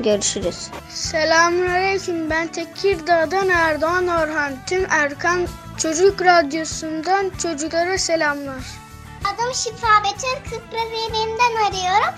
[0.00, 0.68] Görüşürüz.
[0.90, 2.30] Selamünaleyküm.
[2.30, 4.52] Ben Tekirdağ'dan Erdoğan Orhan.
[4.66, 5.46] Tüm Erkan
[5.78, 8.64] Çocuk Radyosu'ndan çocuklara selamlar.
[9.24, 12.14] Adım Şifa Betül Kıprazeli'nden arıyorum.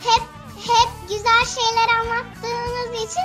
[0.00, 0.22] Hep
[0.56, 3.24] hep güzel şeyler anlattığınız için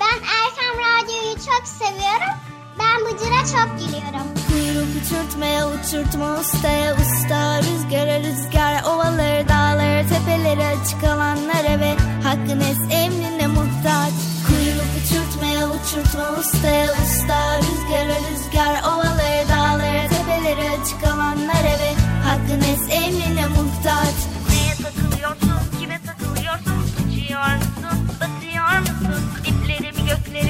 [0.00, 2.34] ben Erkam Radyo'yu çok seviyorum.
[2.78, 4.26] Ben Bıcır'a çok gülüyorum.
[5.00, 13.46] Uçurtmaya uçurtma ustaya usta Rüzgara rüzgar ovaları dağları tepeleri açık alanlara ve hakkın es emrine
[13.46, 14.12] muhtaç.
[14.46, 21.94] Kuyruk uçurtmaya uçurtma ustaya usta Rüzgara rüzgar ovaları dağları tepeleri açık alanlara ve
[22.24, 24.16] hakkın es emrine muhtaç.
[24.50, 30.49] Neye takılıyorsun, kime takılıyorsun Uçuyor musun, batıyor musun Diplerimi göklerim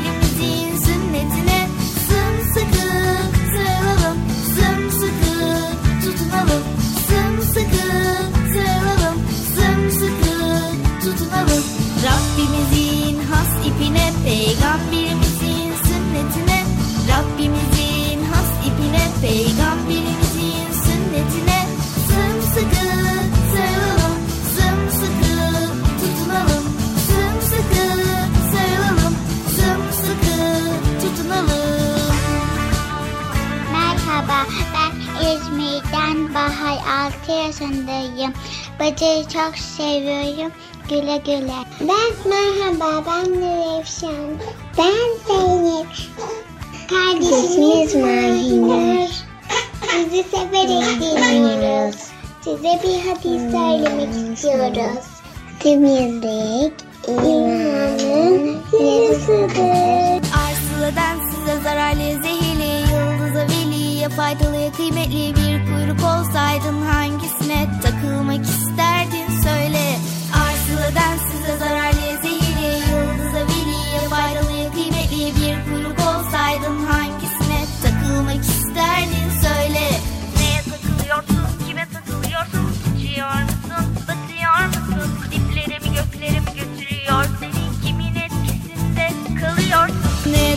[19.21, 21.65] Peygamberimizin sünnetine
[22.07, 22.85] Sımsıkı
[23.51, 24.17] sarılalım
[24.55, 25.33] Sımsıkı
[25.99, 26.65] tutunalım
[27.07, 27.85] Sımsıkı
[28.51, 29.15] sarılalım
[29.47, 30.37] Sımsıkı
[31.01, 32.11] tutunalım
[33.71, 38.33] Merhaba ben İzmir'den Bahar 6 yaşındayım.
[38.79, 40.51] Bıcır'ı çok seviyorum.
[40.89, 41.53] Güle güle.
[41.81, 44.37] Ben merhaba ben Nurevşan.
[44.77, 45.87] Ben Zeynep.
[46.89, 49.00] Kardeşimiz Mahiner.
[50.21, 51.95] Sizi severek dinliyoruz.
[52.43, 55.05] Size bir hadis söylemek istiyoruz.
[55.59, 56.73] Temizlik
[57.07, 60.21] imanın yarısıdır.
[60.43, 69.95] Arsılıdan size zararlı zehirli Yıldıza veliye faydalı kıymetli Bir kuyruk olsaydın hangisine takılmak isterdin söyle
[70.33, 71.90] Arsılıdan size zararlı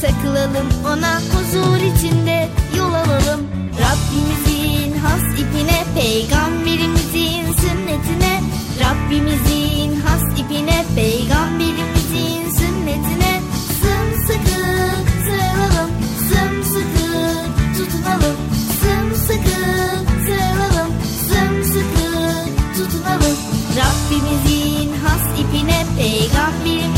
[0.00, 3.40] Takılalım ona huzur içinde yol alalım.
[3.82, 8.40] Rabbimizin has ipine peygamberimizin sünnetine.
[8.80, 13.40] Rabbimizin has ipine peygamberimizin sünnetine.
[13.80, 14.60] Sımsıkı
[15.26, 15.90] sarılalım
[16.28, 17.08] sımsıkı
[17.78, 18.36] tutunalım.
[18.80, 19.60] Sımsıkı
[20.26, 20.92] sarılalım
[21.28, 22.10] sımsıkı
[22.76, 23.36] tutunalım.
[23.76, 26.97] Rabbimizin has ipine peygamberimizin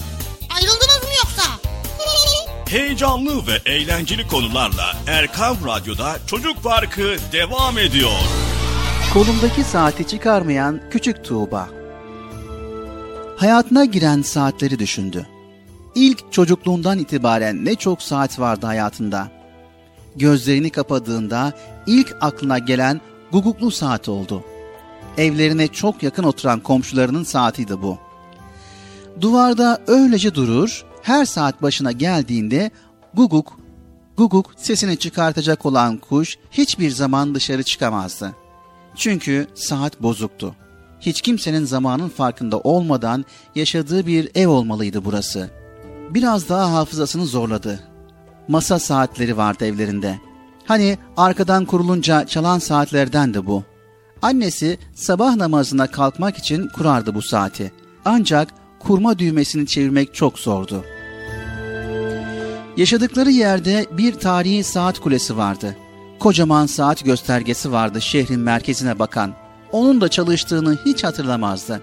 [2.71, 8.19] Heyecanlı ve eğlenceli konularla Erkam Radyo'da Çocuk Parkı devam ediyor.
[9.13, 11.69] Kolumdaki saati çıkarmayan küçük Tuğba.
[13.37, 15.27] Hayatına giren saatleri düşündü.
[15.95, 19.27] İlk çocukluğundan itibaren ne çok saat vardı hayatında.
[20.15, 21.53] Gözlerini kapadığında
[21.87, 24.43] ilk aklına gelen guguklu saat oldu.
[25.17, 27.97] Evlerine çok yakın oturan komşularının saatiydi bu.
[29.21, 32.71] Duvarda öylece durur, her saat başına geldiğinde
[33.13, 33.59] guguk,
[34.17, 38.35] guguk sesini çıkartacak olan kuş hiçbir zaman dışarı çıkamazdı.
[38.95, 40.55] Çünkü saat bozuktu.
[40.99, 43.25] Hiç kimsenin zamanın farkında olmadan
[43.55, 45.49] yaşadığı bir ev olmalıydı burası.
[46.09, 47.79] Biraz daha hafızasını zorladı.
[48.47, 50.19] Masa saatleri vardı evlerinde.
[50.65, 53.63] Hani arkadan kurulunca çalan saatlerden de bu.
[54.21, 57.71] Annesi sabah namazına kalkmak için kurardı bu saati.
[58.05, 58.47] Ancak
[58.83, 60.83] kurma düğmesini çevirmek çok zordu.
[62.77, 65.75] Yaşadıkları yerde bir tarihi saat kulesi vardı.
[66.19, 69.33] Kocaman saat göstergesi vardı şehrin merkezine bakan.
[69.71, 71.81] Onun da çalıştığını hiç hatırlamazdı.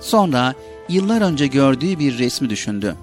[0.00, 0.54] Sonra
[0.88, 2.96] yıllar önce gördüğü bir resmi düşündü.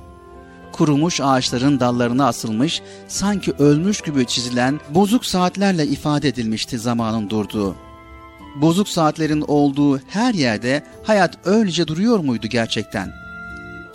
[0.72, 7.76] Kurumuş ağaçların dallarına asılmış, sanki ölmüş gibi çizilen bozuk saatlerle ifade edilmişti zamanın durduğu.
[8.56, 13.14] Bozuk saatlerin olduğu her yerde hayat öylece duruyor muydu gerçekten?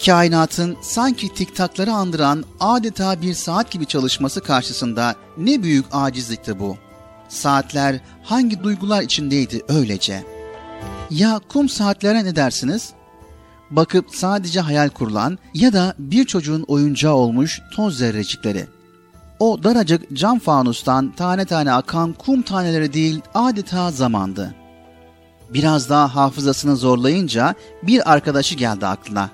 [0.07, 6.77] Kainatın sanki tiktakları andıran adeta bir saat gibi çalışması karşısında ne büyük acizlikti bu.
[7.29, 10.25] Saatler hangi duygular içindeydi öylece?
[11.11, 12.93] Ya kum saatlere ne dersiniz?
[13.71, 18.67] Bakıp sadece hayal kurulan ya da bir çocuğun oyuncağı olmuş toz zerrecikleri.
[19.39, 24.55] O daracık cam fanustan tane tane akan kum taneleri değil adeta zamandı.
[25.51, 29.31] Biraz daha hafızasını zorlayınca bir arkadaşı geldi aklına.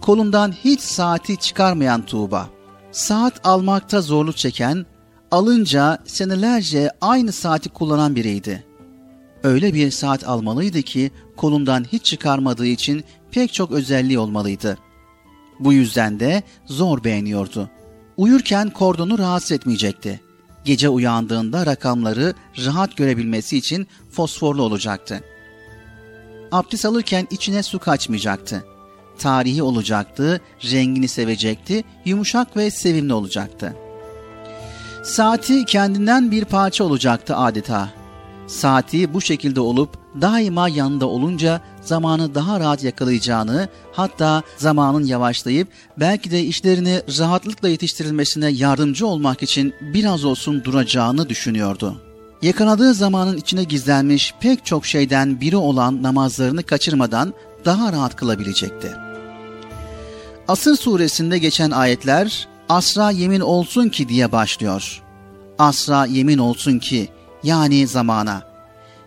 [0.00, 2.48] Kolundan hiç saati çıkarmayan Tuğba.
[2.92, 4.86] Saat almakta zorluk çeken,
[5.30, 8.64] alınca senelerce aynı saati kullanan biriydi.
[9.42, 14.78] Öyle bir saat almalıydı ki kolundan hiç çıkarmadığı için pek çok özelliği olmalıydı.
[15.60, 17.70] Bu yüzden de zor beğeniyordu.
[18.20, 20.20] Uyurken kordonu rahatsız etmeyecekti.
[20.64, 22.34] Gece uyandığında rakamları
[22.66, 25.20] rahat görebilmesi için fosforlu olacaktı.
[26.52, 28.64] Abdest alırken içine su kaçmayacaktı.
[29.18, 33.76] tarihi olacaktı, rengini sevecekti, yumuşak ve sevimli olacaktı.
[35.04, 37.88] Saati kendinden bir parça olacaktı adeta.
[38.46, 46.30] Saati bu şekilde olup daima yanında olunca zamanı daha rahat yakalayacağını, hatta zamanın yavaşlayıp belki
[46.30, 52.00] de işlerini rahatlıkla yetiştirilmesine yardımcı olmak için biraz olsun duracağını düşünüyordu.
[52.42, 57.34] Yakaladığı zamanın içine gizlenmiş pek çok şeyden biri olan namazlarını kaçırmadan
[57.64, 58.92] daha rahat kılabilecekti.
[60.48, 65.02] Asır suresinde geçen ayetler asra yemin olsun ki diye başlıyor.
[65.58, 67.08] Asra yemin olsun ki
[67.42, 68.49] yani zamana.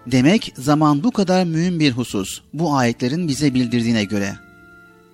[0.08, 4.36] Demek zaman bu kadar mühim bir husus bu ayetlerin bize bildirdiğine göre.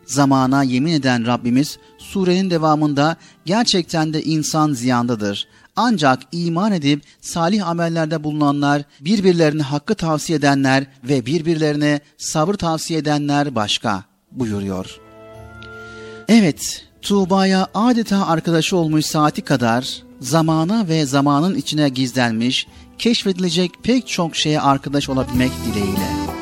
[0.05, 5.47] Zamana yemin eden Rabbimiz surenin devamında gerçekten de insan ziyandadır.
[5.75, 13.55] Ancak iman edip salih amellerde bulunanlar, birbirlerine hakkı tavsiye edenler ve birbirlerine sabır tavsiye edenler
[13.55, 14.99] başka buyuruyor.
[16.27, 22.67] Evet, Tuğba'ya adeta arkadaşı olmuş saati kadar zamana ve zamanın içine gizlenmiş,
[22.99, 26.38] keşfedilecek pek çok şeye arkadaş olabilmek dileğiyle.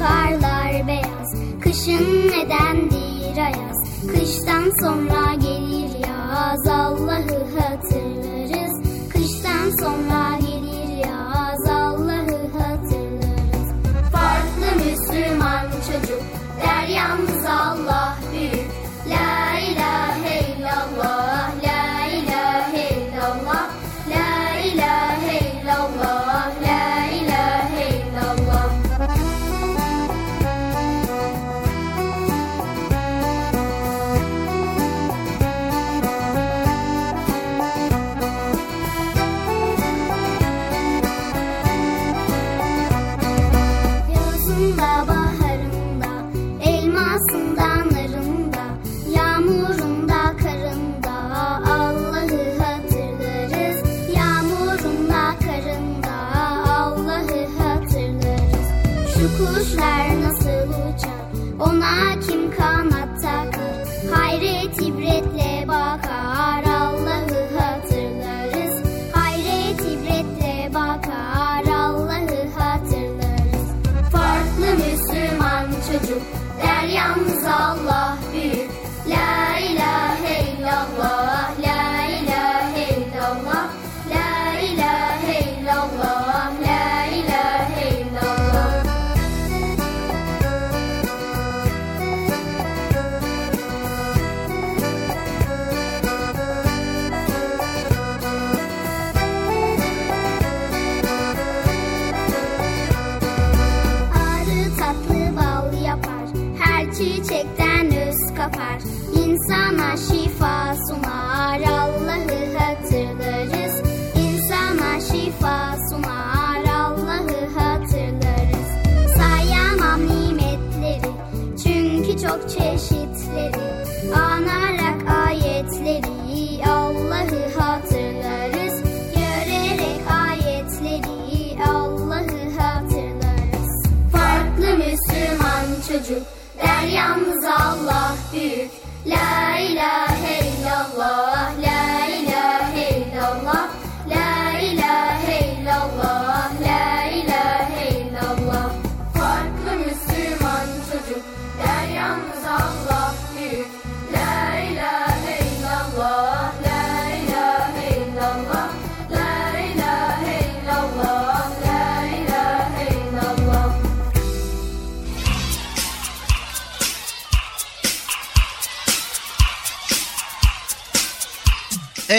[0.00, 1.34] Karlar beyaz.
[1.60, 3.76] Kışın nedendir ayaz?
[4.06, 6.68] Kıştan sonra gelir yaz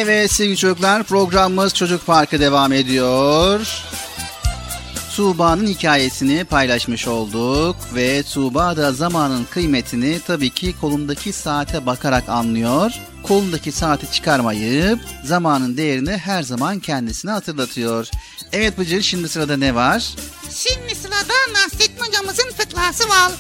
[0.03, 3.83] Evet sevgili çocuklar programımız Çocuk Parkı devam ediyor.
[5.15, 12.91] Tuğba'nın hikayesini paylaşmış olduk ve Tuğba da zamanın kıymetini tabii ki kolundaki saate bakarak anlıyor.
[13.23, 18.07] Kolundaki saati çıkarmayıp zamanın değerini her zaman kendisine hatırlatıyor.
[18.53, 20.13] Evet Bıcır şimdi sırada ne var?
[20.55, 23.31] Şimdi sırada Nasrettin hocamızın fıkrası var.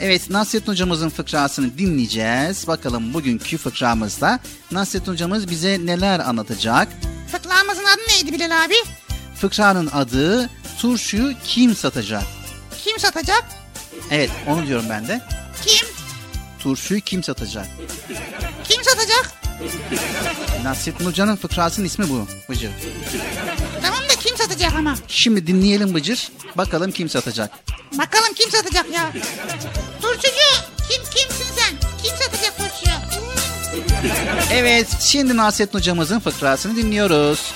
[0.00, 2.66] Evet Nasrettin hocamızın fıkrasını dinleyeceğiz.
[2.66, 4.40] Bakalım bugünkü fıkramızda
[4.70, 6.88] Nasrettin hocamız bize neler anlatacak?
[7.32, 8.74] Fıkramızın adı neydi Bilal abi?
[9.40, 12.22] Fıkranın adı turşuyu kim satacak?
[12.84, 13.44] Kim satacak?
[14.10, 15.20] Evet onu diyorum ben de.
[15.66, 15.88] Kim?
[16.58, 17.66] Turşuyu kim satacak?
[18.64, 19.39] Kim satacak?
[20.64, 22.70] Nasrettin Hoca'nın fıkrasının ismi bu Bıcır.
[23.82, 24.94] Tamam da kim satacak ama?
[25.08, 26.32] Şimdi dinleyelim Bıcır.
[26.56, 27.50] Bakalım kim satacak.
[27.98, 29.12] Bakalım kim satacak ya?
[30.02, 30.28] Turşucu
[30.90, 31.76] kim kimsin sen?
[32.02, 32.96] Kim satacak turşuyu?
[34.52, 37.52] Evet şimdi Nasrettin Hocamızın fıkrasını dinliyoruz.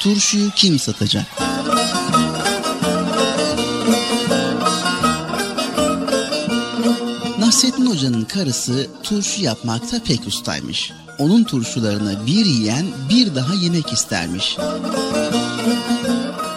[0.00, 1.51] Turşuyu kim satacak?
[7.62, 10.92] Nasrettin Hoca'nın karısı turşu yapmakta pek ustaymış.
[11.18, 14.56] Onun turşularını bir yiyen bir daha yemek istermiş.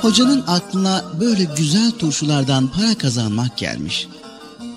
[0.01, 4.07] Hocanın aklına böyle güzel turşulardan para kazanmak gelmiş.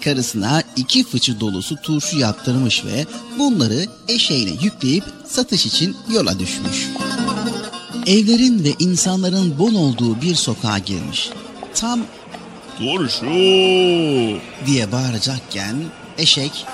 [0.04, 3.06] Karısına iki fıçı dolusu turşu yaptırmış ve
[3.38, 6.88] bunları eşeğine yükleyip satış için yola düşmüş.
[8.06, 11.30] Evlerin ve insanların bol olduğu bir sokağa girmiş.
[11.74, 12.00] Tam
[12.78, 13.26] Turşu
[14.66, 15.74] diye bağıracakken
[16.18, 16.66] eşek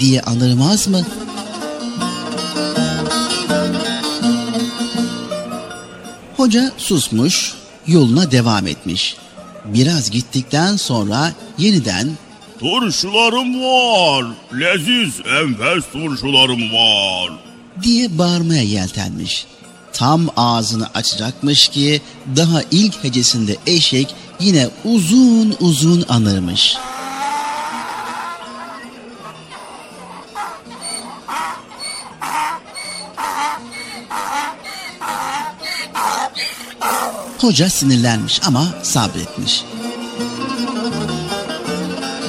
[0.00, 1.02] diye anırmaz mı?
[6.36, 7.54] Hoca susmuş,
[7.86, 9.16] yoluna devam etmiş.
[9.64, 12.08] Biraz gittikten sonra yeniden
[12.60, 14.26] Turşularım var.
[14.60, 17.32] Leziz enfes turşularım var.
[17.82, 19.46] diye bağırmaya yeltenmiş.
[19.92, 22.02] Tam ağzını açacakmış ki
[22.36, 26.76] daha ilk hecesinde eşek yine uzun uzun anırmış.
[37.38, 39.64] Hoca sinirlenmiş ama sabretmiş.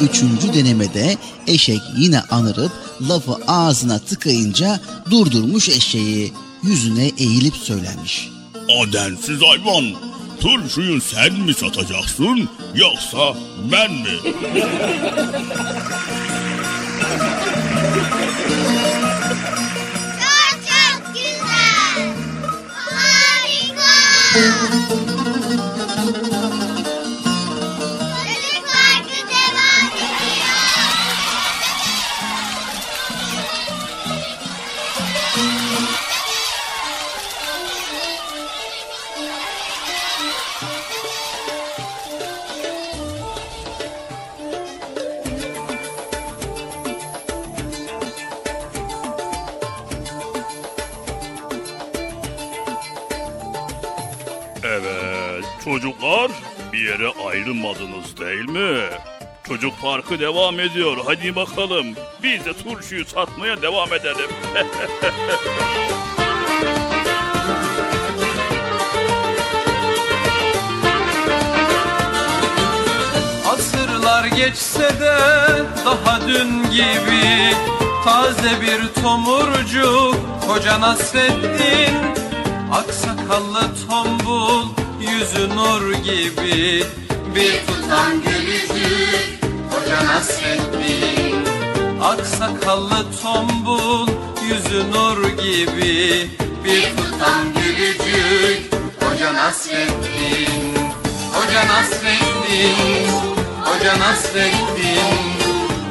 [0.01, 1.17] Üçüncü denemede
[1.47, 2.71] eşek yine anırıp
[3.09, 4.79] lafı ağzına tıkayınca
[5.11, 6.33] durdurmuş eşeği
[6.63, 8.29] yüzüne eğilip söylemiş.
[8.81, 9.85] Adensiz hayvan.
[10.41, 13.33] Turşuyu sen mi satacaksın yoksa
[13.71, 14.19] ben mi?
[20.19, 22.13] Çok çok güzel.
[22.95, 23.89] Harika.
[59.81, 60.97] Parkı devam ediyor.
[61.05, 61.87] Hadi bakalım.
[62.23, 64.29] Biz de turşuyu satmaya devam edelim.
[73.49, 75.17] Asırlar geçse de
[75.85, 77.55] daha dün gibi
[78.03, 80.15] Taze bir tomurcuk
[80.47, 81.95] koca Nasreddin
[82.73, 84.65] Aksakallı tombul
[84.99, 86.83] yüzü nur gibi
[87.35, 89.38] Bir tutam gülücük
[89.79, 91.45] koca Nasreddin
[92.03, 94.07] Aksakallı tombul
[94.49, 96.29] yüzü nur gibi.
[96.65, 100.75] Bir tutam gülücük koca Nasreddin
[101.33, 103.07] Hoca Nasreddin
[103.63, 105.19] Hoca Nasreddin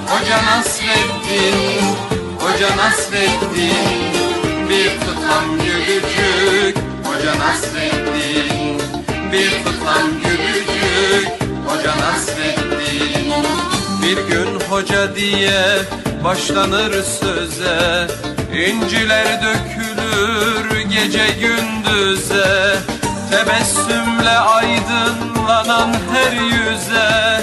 [0.06, 1.96] Hoca Nasreddin
[2.38, 3.74] Hoca Nasreddin
[4.68, 8.80] Bir tutam gülücük Hoca Nasreddin
[9.32, 11.28] Bir tutam gülücük
[11.66, 13.57] Hoca Nasreddin
[14.08, 15.62] Bir gün hoca diye
[16.24, 18.06] başlanır söze.
[18.52, 22.76] İnciler dökülür gece gündüze.
[23.30, 27.40] Tebessümle aydınlanan her yüze.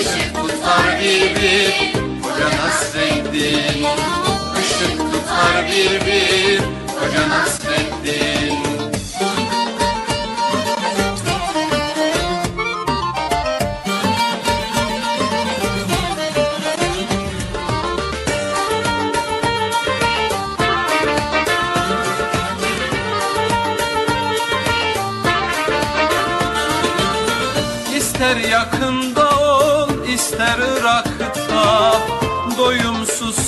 [0.00, 3.86] Işık tutar bir Hoca Nasreddin.
[4.60, 6.60] Işık tutar bir
[6.98, 8.31] Hoca Nasreddin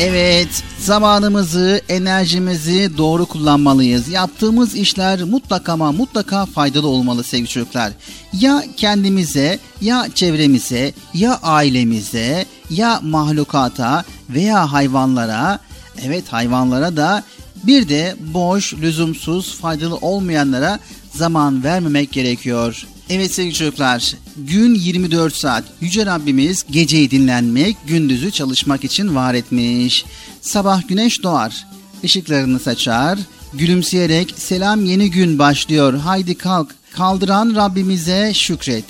[0.00, 4.08] Evet, zamanımızı, enerjimizi doğru kullanmalıyız.
[4.08, 7.92] Yaptığımız işler mutlaka ama mutlaka faydalı olmalı sevgili çocuklar.
[8.32, 15.58] Ya kendimize, ya çevremize, ya ailemize, ya mahlukata veya hayvanlara,
[16.04, 17.22] evet hayvanlara da
[17.64, 20.78] bir de boş, lüzumsuz, faydalı olmayanlara
[21.14, 22.86] zaman vermemek gerekiyor.
[23.10, 25.64] Evet sevgili çocuklar, gün 24 saat.
[25.80, 30.04] Yüce Rabbimiz geceyi dinlenmek, gündüzü çalışmak için var etmiş.
[30.40, 31.66] Sabah güneş doğar,
[32.04, 33.18] ışıklarını saçar,
[33.54, 38.84] gülümseyerek selam yeni gün başlıyor, haydi kalk, kaldıran Rabbimize şükret.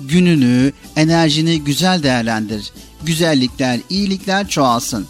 [0.00, 2.72] Gününü, enerjini güzel değerlendir.
[3.02, 5.06] Güzellikler, iyilikler çoğalsın.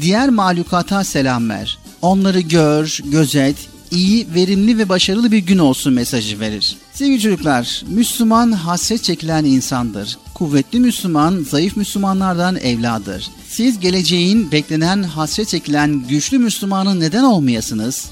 [0.00, 1.78] Diğer mahlukata selam ver.
[2.02, 3.56] Onları gör, gözet,
[3.94, 6.76] iyi, verimli ve başarılı bir gün olsun mesajı verir.
[6.92, 10.18] Sevgili çocuklar, Müslüman hasret çekilen insandır.
[10.34, 13.28] Kuvvetli Müslüman, zayıf Müslümanlardan evladır.
[13.48, 18.10] Siz geleceğin beklenen hasret çekilen güçlü Müslümanın neden olmayasınız?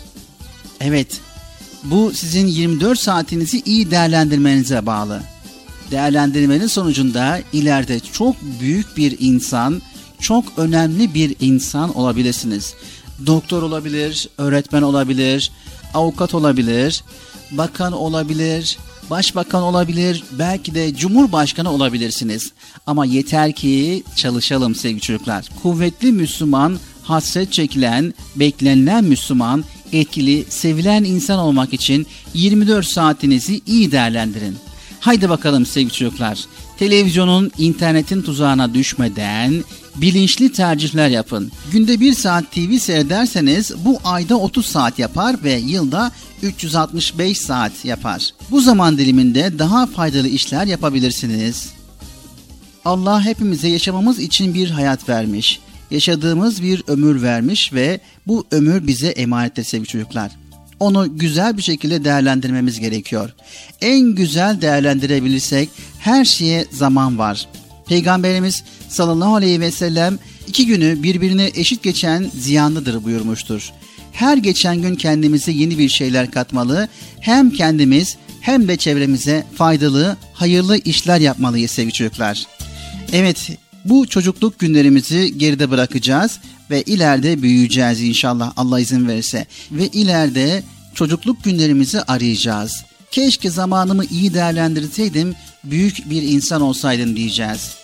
[0.80, 1.20] Evet,
[1.84, 5.22] bu sizin 24 saatinizi iyi değerlendirmenize bağlı.
[5.90, 9.82] Değerlendirmenin sonucunda ileride çok büyük bir insan,
[10.20, 12.74] çok önemli bir insan olabilirsiniz.
[13.26, 15.50] Doktor olabilir, öğretmen olabilir,
[15.94, 17.04] avukat olabilir,
[17.50, 18.78] bakan olabilir,
[19.10, 22.52] başbakan olabilir, belki de cumhurbaşkanı olabilirsiniz.
[22.86, 25.48] Ama yeter ki çalışalım sevgili çocuklar.
[25.62, 34.56] Kuvvetli Müslüman, hasret çekilen, beklenilen Müslüman, etkili, sevilen insan olmak için 24 saatinizi iyi değerlendirin.
[35.02, 36.44] Haydi bakalım sevgili çocuklar.
[36.78, 39.64] Televizyonun, internetin tuzağına düşmeden
[39.96, 41.52] bilinçli tercihler yapın.
[41.72, 46.12] Günde bir saat TV seyrederseniz bu ayda 30 saat yapar ve yılda
[46.42, 48.30] 365 saat yapar.
[48.50, 51.70] Bu zaman diliminde daha faydalı işler yapabilirsiniz.
[52.84, 55.60] Allah hepimize yaşamamız için bir hayat vermiş.
[55.90, 60.41] Yaşadığımız bir ömür vermiş ve bu ömür bize emanettir sevgili çocuklar.
[60.82, 63.30] Onu güzel bir şekilde değerlendirmemiz gerekiyor.
[63.80, 65.68] En güzel değerlendirebilirsek
[65.98, 67.48] her şeye zaman var.
[67.86, 70.18] Peygamberimiz sallallahu aleyhi ve sellem
[70.48, 73.72] iki günü birbirine eşit geçen ziyanlıdır buyurmuştur.
[74.12, 76.88] Her geçen gün kendimize yeni bir şeyler katmalı,
[77.20, 82.46] hem kendimiz hem de çevremize faydalı, hayırlı işler yapmalıyız sevgili çocuklar.
[83.12, 83.50] Evet,
[83.84, 86.40] bu çocukluk günlerimizi geride bırakacağız
[86.72, 89.46] ve ileride büyüyeceğiz inşallah Allah izin verirse.
[89.72, 90.62] Ve ileride
[90.94, 92.84] çocukluk günlerimizi arayacağız.
[93.10, 95.34] Keşke zamanımı iyi değerlendirseydim,
[95.64, 97.74] büyük bir insan olsaydım diyeceğiz.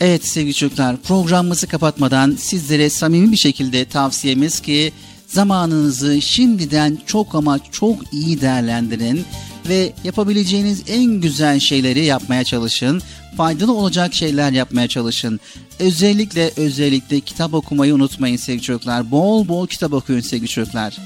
[0.00, 4.92] Evet sevgili çocuklar programımızı kapatmadan sizlere samimi bir şekilde tavsiyemiz ki
[5.26, 9.24] zamanınızı şimdiden çok ama çok iyi değerlendirin
[9.68, 13.02] ve yapabileceğiniz en güzel şeyleri yapmaya çalışın.
[13.36, 15.40] Faydalı olacak şeyler yapmaya çalışın.
[15.78, 19.10] Özellikle özellikle kitap okumayı unutmayın sevgili çocuklar.
[19.10, 20.96] Bol bol kitap okuyun sevgili çocuklar.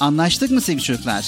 [0.00, 1.24] Anlaştık mı sevgili çocuklar?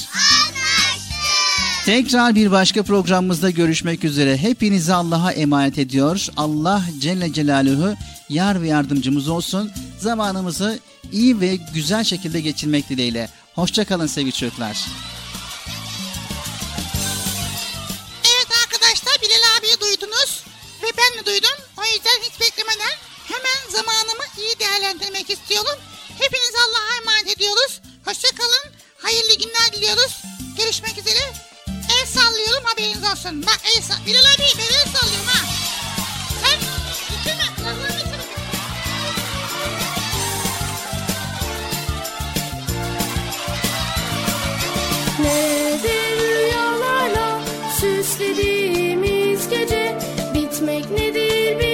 [1.85, 4.37] Tekrar bir başka programımızda görüşmek üzere.
[4.37, 6.27] Hepinizi Allah'a emanet ediyor.
[6.37, 7.95] Allah Celle Celaluhu
[8.29, 9.71] yar ve yardımcımız olsun.
[9.99, 10.79] Zamanımızı
[11.13, 13.29] iyi ve güzel şekilde geçirmek dileğiyle.
[13.55, 14.87] Hoşçakalın sevgili çocuklar.
[21.27, 21.59] Duydum.
[21.77, 22.97] O yüzden hiç beklemeden
[23.29, 25.79] hemen zamanımı iyi değerlendirmek istiyorum.
[26.19, 27.81] Hepiniz Allah'a emanet ediyoruz.
[28.05, 28.73] Hoşçakalın.
[28.99, 30.23] Hayırlı günler diliyoruz.
[30.59, 31.33] Görüşmek üzere.
[32.01, 33.47] El sallıyorum haberiniz olsun.
[33.47, 34.07] Bak el sall...
[34.07, 35.47] Bilal abi ben el sallıyorum ha.
[36.41, 36.61] Sen.
[37.25, 38.25] Kulaklarını bitirme.
[45.19, 47.45] Nerede rüyalarla
[47.81, 48.64] gece
[50.55, 51.74] Bitmek nedir bilmeyen